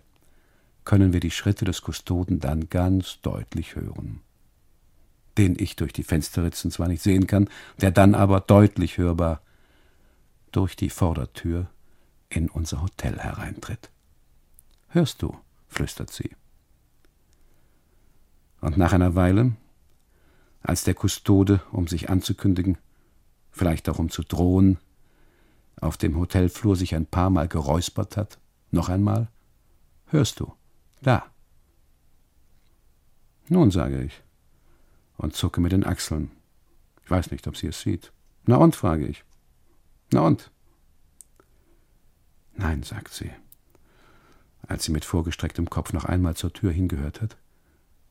[0.86, 4.22] können wir die Schritte des Kustoden dann ganz deutlich hören.
[5.38, 7.50] Den ich durch die Fensterritzen zwar nicht sehen kann,
[7.82, 9.42] der dann aber deutlich hörbar
[10.52, 11.68] durch die Vordertür
[12.30, 13.90] in unser Hotel hereintritt.
[14.88, 15.38] Hörst du?
[15.68, 16.32] flüstert sie.
[18.62, 19.52] Und nach einer Weile,
[20.62, 22.78] als der Kustode, um sich anzukündigen,
[23.52, 24.78] vielleicht auch um zu drohen,
[25.82, 28.40] auf dem Hotelflur sich ein paar Mal geräuspert hat,
[28.72, 29.28] noch einmal,
[30.08, 30.54] hörst du,
[31.02, 31.26] da.
[33.48, 34.24] Nun, sage ich,
[35.18, 36.32] und zucke mit den Achseln.
[37.04, 38.12] Ich weiß nicht, ob sie es sieht.
[38.46, 39.24] Na und, frage ich.
[40.12, 40.52] Na und?
[42.54, 43.32] Nein, sagt sie,
[44.68, 47.38] als sie mit vorgestrecktem Kopf noch einmal zur Tür hingehört hat.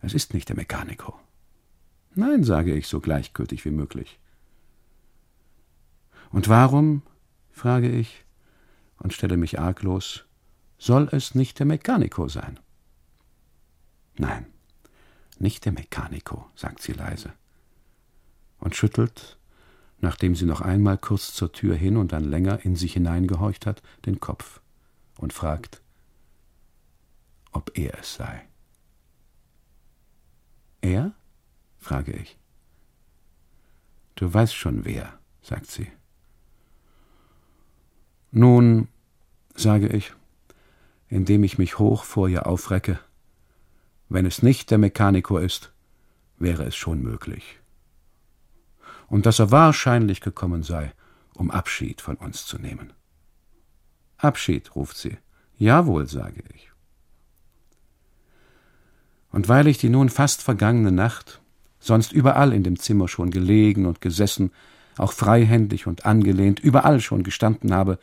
[0.00, 1.18] Es ist nicht der Mechaniko.
[2.14, 4.20] Nein, sage ich so gleichgültig wie möglich.
[6.30, 7.02] Und warum,
[7.50, 8.24] frage ich
[8.98, 10.26] und stelle mich arglos,
[10.78, 12.60] soll es nicht der Mechaniko sein?
[14.16, 14.46] Nein,
[15.38, 17.32] nicht der Mechaniko, sagt sie leise
[18.58, 19.38] und schüttelt,
[20.00, 23.82] nachdem sie noch einmal kurz zur Tür hin und dann länger in sich hineingehorcht hat,
[24.06, 24.60] den Kopf
[25.18, 25.82] und fragt,
[27.52, 28.46] ob er es sei.
[30.80, 31.12] Er?
[31.78, 32.38] frage ich.
[34.14, 35.90] Du weißt schon wer, sagt sie.
[38.30, 38.88] Nun,
[39.54, 40.12] sage ich,
[41.08, 42.98] indem ich mich hoch vor ihr aufrecke,
[44.14, 45.72] wenn es nicht der Mechaniker ist,
[46.38, 47.58] wäre es schon möglich.
[49.08, 50.92] Und dass er wahrscheinlich gekommen sei,
[51.34, 52.92] um Abschied von uns zu nehmen.
[54.16, 55.18] Abschied, ruft sie.
[55.58, 56.70] Jawohl, sage ich.
[59.32, 61.40] Und weil ich die nun fast vergangene Nacht
[61.80, 64.52] sonst überall in dem Zimmer schon gelegen und gesessen,
[64.96, 67.98] auch freihändig und angelehnt, überall schon gestanden habe,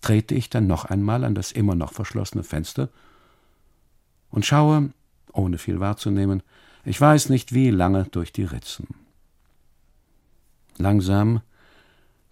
[0.00, 2.88] trete ich dann noch einmal an das immer noch verschlossene Fenster
[4.30, 4.90] und schaue,
[5.32, 6.42] ohne viel wahrzunehmen,
[6.84, 8.88] ich weiß nicht wie lange durch die Ritzen.
[10.78, 11.42] Langsam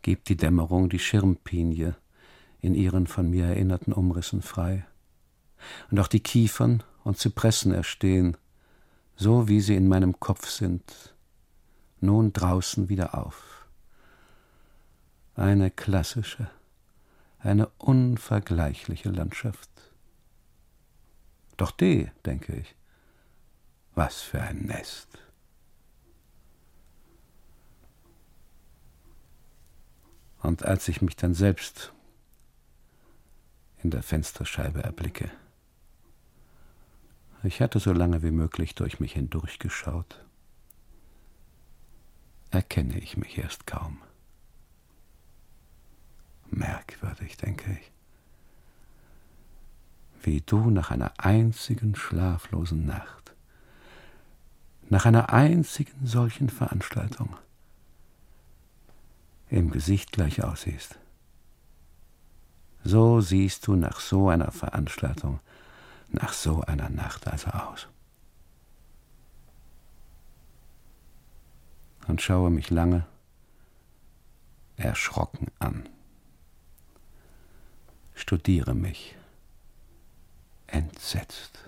[0.02, 1.97] gibt die Dämmerung die Schirmpinie
[2.60, 4.86] in ihren von mir erinnerten Umrissen frei.
[5.90, 8.36] Und auch die Kiefern und Zypressen erstehen,
[9.16, 11.14] so wie sie in meinem Kopf sind,
[12.01, 13.66] nun draußen wieder auf.
[15.35, 16.48] Eine klassische,
[17.39, 19.70] eine unvergleichliche Landschaft.
[21.56, 22.74] Doch de, denke ich,
[23.97, 25.18] was für ein Nest.
[30.43, 31.93] Und als ich mich dann selbst
[33.82, 35.31] in der Fensterscheibe erblicke,
[37.43, 40.24] ich hatte so lange wie möglich durch mich hindurchgeschaut.
[42.51, 44.02] Erkenne ich mich erst kaum.
[46.51, 47.93] Merkwürdig, denke ich.
[50.23, 53.25] Wie du nach einer einzigen schlaflosen Nacht,
[54.88, 57.36] nach einer einzigen solchen Veranstaltung,
[59.48, 60.98] im Gesicht gleich aussiehst.
[62.84, 65.40] So siehst du nach so einer Veranstaltung
[66.08, 67.88] nach so einer Nacht also aus.
[72.06, 73.04] Und schaue mich lange
[74.76, 75.88] erschrocken an.
[78.14, 79.16] Studiere mich
[80.66, 81.65] entsetzt.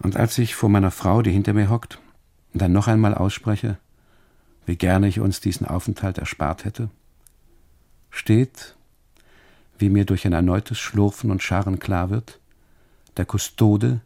[0.00, 1.98] Und als ich vor meiner Frau, die hinter mir hockt,
[2.52, 3.78] dann noch einmal ausspreche,
[4.66, 6.90] wie gerne ich uns diesen Aufenthalt erspart hätte,
[8.10, 8.76] steht,
[9.78, 12.40] wie mir durch ein erneutes Schlurfen und Scharren klar wird,
[13.16, 14.00] der Kustode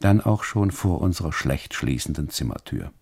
[0.00, 2.92] dann auch schon vor unserer schlecht schließenden Zimmertür.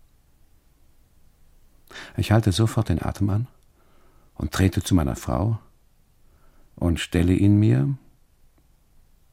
[2.17, 3.47] Ich halte sofort den Atem an
[4.35, 5.59] und trete zu meiner Frau
[6.77, 7.95] und stelle ihn mir,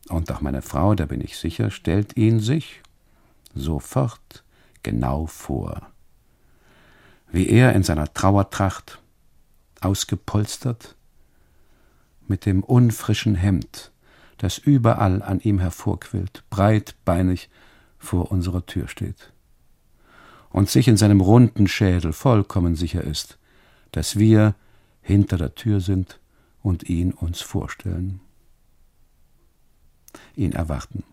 [0.10, 2.82] und auch meine Frau, da bin ich sicher, stellt ihn sich
[3.54, 4.44] sofort
[4.84, 5.88] genau vor,
[7.32, 9.00] wie er in seiner Trauertracht,
[9.82, 10.96] ausgepolstert,
[12.28, 13.92] mit dem unfrischen Hemd,
[14.38, 17.50] das überall an ihm hervorquillt, breitbeinig
[17.98, 19.32] vor unserer Tür steht.
[20.50, 23.38] Und sich in seinem runden Schädel vollkommen sicher ist,
[23.92, 24.56] dass wir
[25.02, 26.20] hinter der Tür sind
[26.62, 28.22] und ihn uns vorstellen.
[30.36, 31.04] Ihn erwarten.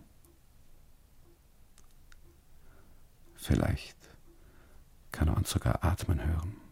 [3.35, 3.97] Vielleicht
[5.13, 6.67] kann er uns sogar atmen hören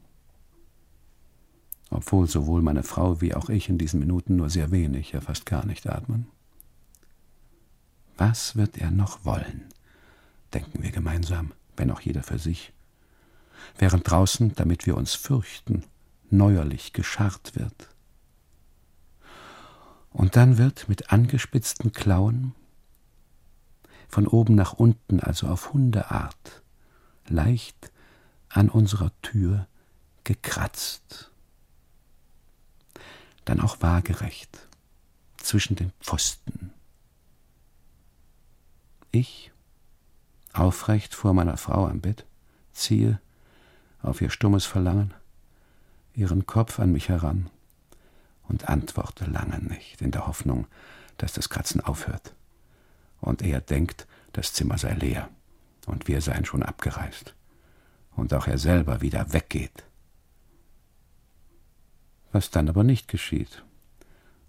[1.95, 5.47] obwohl sowohl meine Frau wie auch ich in diesen Minuten nur sehr wenig, ja fast
[5.47, 6.27] gar nicht atmen.
[8.17, 9.69] Was wird er noch wollen,
[10.53, 12.73] denken wir gemeinsam, wenn auch jeder für sich,
[13.79, 15.85] während draußen, damit wir uns fürchten,
[16.31, 17.94] neuerlich gescharrt wird.
[20.15, 22.55] Und dann wird mit angespitzten Klauen
[24.09, 26.63] von oben nach unten, also auf Hundeart,
[27.27, 27.91] leicht
[28.49, 29.67] an unserer Tür
[30.23, 31.33] gekratzt.
[33.45, 34.69] Dann auch waagerecht
[35.37, 36.73] zwischen den Pfosten.
[39.11, 39.51] Ich,
[40.53, 42.25] aufrecht vor meiner Frau am Bett,
[42.73, 43.21] ziehe
[44.01, 45.13] auf ihr stummes Verlangen
[46.15, 47.51] ihren Kopf an mich heran
[48.49, 50.67] und antworte lange nicht, in der Hoffnung,
[51.19, 52.35] dass das Kratzen aufhört.
[53.21, 55.29] Und er denkt, das Zimmer sei leer
[55.87, 57.35] und wir seien schon abgereist
[58.17, 59.85] und auch er selber wieder weggeht.
[62.33, 63.65] Was dann aber nicht geschieht,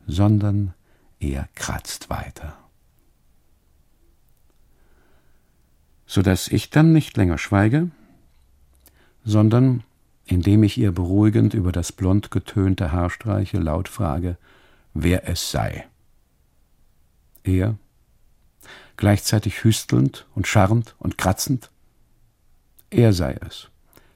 [0.08, 0.74] sondern
[1.20, 2.58] er kratzt weiter.
[6.06, 7.90] So dass ich dann nicht länger schweige,
[9.24, 9.84] sondern
[10.26, 14.38] indem ich ihr beruhigend über das blond getönte Haar streiche, laut frage,
[14.94, 15.86] wer es sei.
[17.44, 17.76] Er,
[18.98, 21.70] gleichzeitig hüstelnd und scharrend und kratzend,
[22.90, 23.70] er sei es,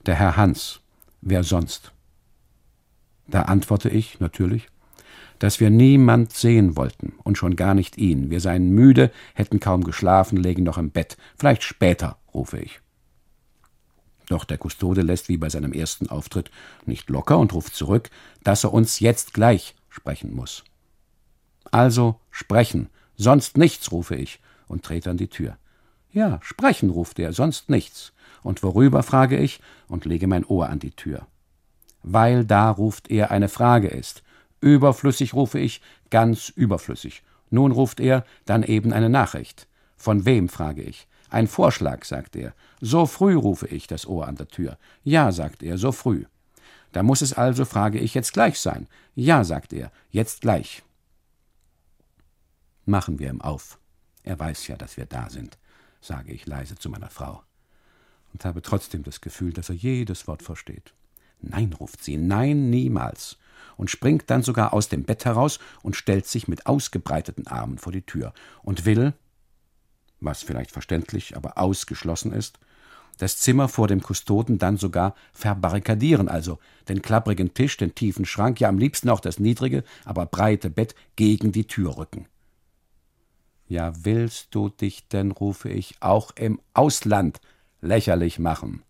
[0.06, 0.82] der Herr Hans,
[1.22, 1.92] wer sonst?
[3.28, 4.68] Da antworte ich natürlich,
[5.38, 8.30] dass wir niemand sehen wollten und schon gar nicht ihn.
[8.30, 11.18] Wir seien müde, hätten kaum geschlafen, lägen noch im Bett.
[11.38, 12.82] Vielleicht später, rufe ich.
[14.30, 16.52] Doch der Kustode lässt wie bei seinem ersten Auftritt
[16.86, 18.10] nicht locker und ruft zurück,
[18.44, 20.64] dass er uns jetzt gleich sprechen muss.
[21.72, 25.58] Also sprechen, sonst nichts, rufe ich und trete an die Tür.
[26.12, 28.14] Ja, sprechen, ruft er, sonst nichts.
[28.44, 31.28] Und worüber, frage ich und lege mein Ohr an die Tür.
[32.04, 34.24] Weil da, ruft er, eine Frage ist.
[34.62, 35.82] Überflüssig, rufe ich,
[36.12, 37.24] ganz überflüssig.
[37.50, 39.68] Nun ruft er, dann eben eine Nachricht.
[40.00, 41.08] Von wem, frage ich.
[41.30, 42.54] Ein Vorschlag, sagt er.
[42.80, 44.78] So früh rufe ich das Ohr an der Tür.
[45.04, 46.24] Ja, sagt er, so früh.
[46.94, 48.88] Da muss es also, frage ich, jetzt gleich sein.
[49.14, 50.82] Ja, sagt er, jetzt gleich.
[52.86, 53.78] Machen wir ihm auf.
[54.24, 55.58] Er weiß ja, dass wir da sind,
[56.02, 57.44] sage ich leise zu meiner Frau.
[58.32, 60.94] Und habe trotzdem das Gefühl, dass er jedes Wort versteht.
[61.42, 63.38] Nein, ruft sie, nein, niemals.
[63.76, 67.92] Und springt dann sogar aus dem Bett heraus und stellt sich mit ausgebreiteten Armen vor
[67.92, 69.14] die Tür und will,
[70.22, 72.60] was vielleicht verständlich, aber ausgeschlossen ist,
[73.20, 78.60] das Zimmer vor dem Kustoden dann sogar verbarrikadieren, also den klapprigen Tisch, den tiefen Schrank,
[78.62, 82.28] ja am liebsten auch das niedrige, aber breite Bett gegen die Tür rücken.
[83.68, 87.40] Ja, willst du dich denn, rufe ich, auch im Ausland
[87.82, 88.84] lächerlich machen?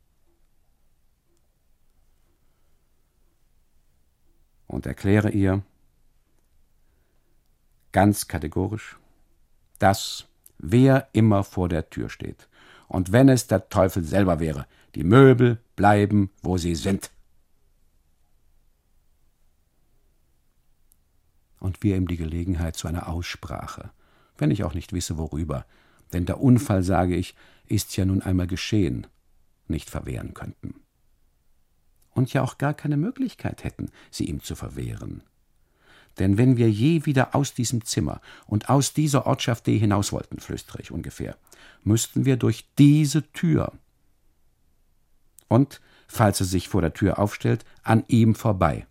[4.68, 5.64] Und erkläre ihr
[7.91, 8.97] ganz kategorisch,
[9.80, 10.28] das
[10.60, 12.48] wer immer vor der Tür steht.
[12.88, 17.11] Und wenn es der Teufel selber wäre, die Möbel bleiben, wo sie sind.
[21.60, 23.91] Und wir ihm die Gelegenheit zu einer Aussprache,
[24.38, 25.65] wenn ich auch nicht wisse, worüber,
[26.14, 27.36] denn der Unfall, sage ich,
[27.68, 29.07] ist ja nun einmal geschehen,
[29.68, 30.76] nicht verwehren könnten.
[32.11, 35.22] Und ja auch gar keine Möglichkeit hätten, sie ihm zu verwehren.
[36.19, 40.39] Denn wenn wir je wieder aus diesem Zimmer und aus dieser Ortschaft D hinaus wollten,
[40.39, 41.37] flüstere ich ungefähr,
[41.83, 43.71] müssten wir durch diese Tür.
[45.47, 48.85] Und, falls er sich vor der Tür aufstellt, an ihm vorbei,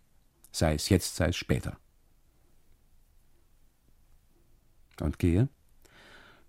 [0.51, 1.77] sei es jetzt, sei es später.
[5.01, 5.49] Und gehe,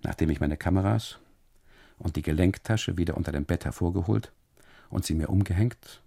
[0.01, 1.19] nachdem ich meine Kameras
[1.97, 4.31] und die Gelenktasche wieder unter dem Bett hervorgeholt
[4.89, 6.01] und sie mir umgehängt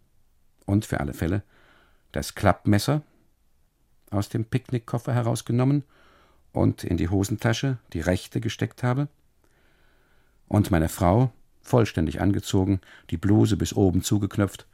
[0.64, 1.42] und für alle Fälle
[2.10, 3.02] das Klappmesser
[4.12, 5.84] aus dem Picknickkoffer herausgenommen
[6.52, 9.08] und in die Hosentasche, die rechte, gesteckt habe.
[10.48, 11.32] Und meine Frau,
[11.62, 12.80] vollständig angezogen,
[13.10, 14.66] die Bluse bis oben zugeknöpft,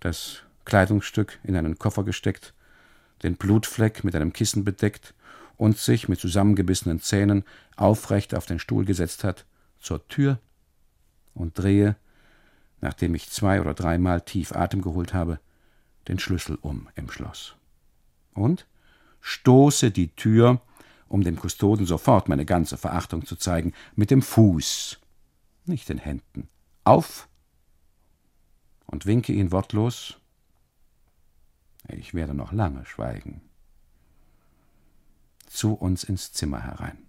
[0.00, 2.52] das Kleidungsstück in einen Koffer gesteckt,
[3.22, 5.14] den Blutfleck mit einem Kissen bedeckt
[5.56, 7.44] und sich mit zusammengebissenen Zähnen
[7.76, 9.44] aufrecht auf den Stuhl gesetzt hat,
[9.80, 10.38] zur Tür
[11.34, 11.96] und drehe,
[12.80, 15.40] nachdem ich zwei oder dreimal tief Atem geholt habe,
[16.06, 17.57] den Schlüssel um im Schloss
[18.38, 18.66] und
[19.20, 20.60] stoße die Tür,
[21.08, 24.98] um dem Kustoden sofort meine ganze Verachtung zu zeigen, mit dem Fuß,
[25.64, 26.48] nicht den Händen,
[26.84, 27.28] auf
[28.86, 30.18] und winke ihn wortlos.
[31.88, 33.40] Ich werde noch lange schweigen.
[35.46, 37.07] Zu uns ins Zimmer herein.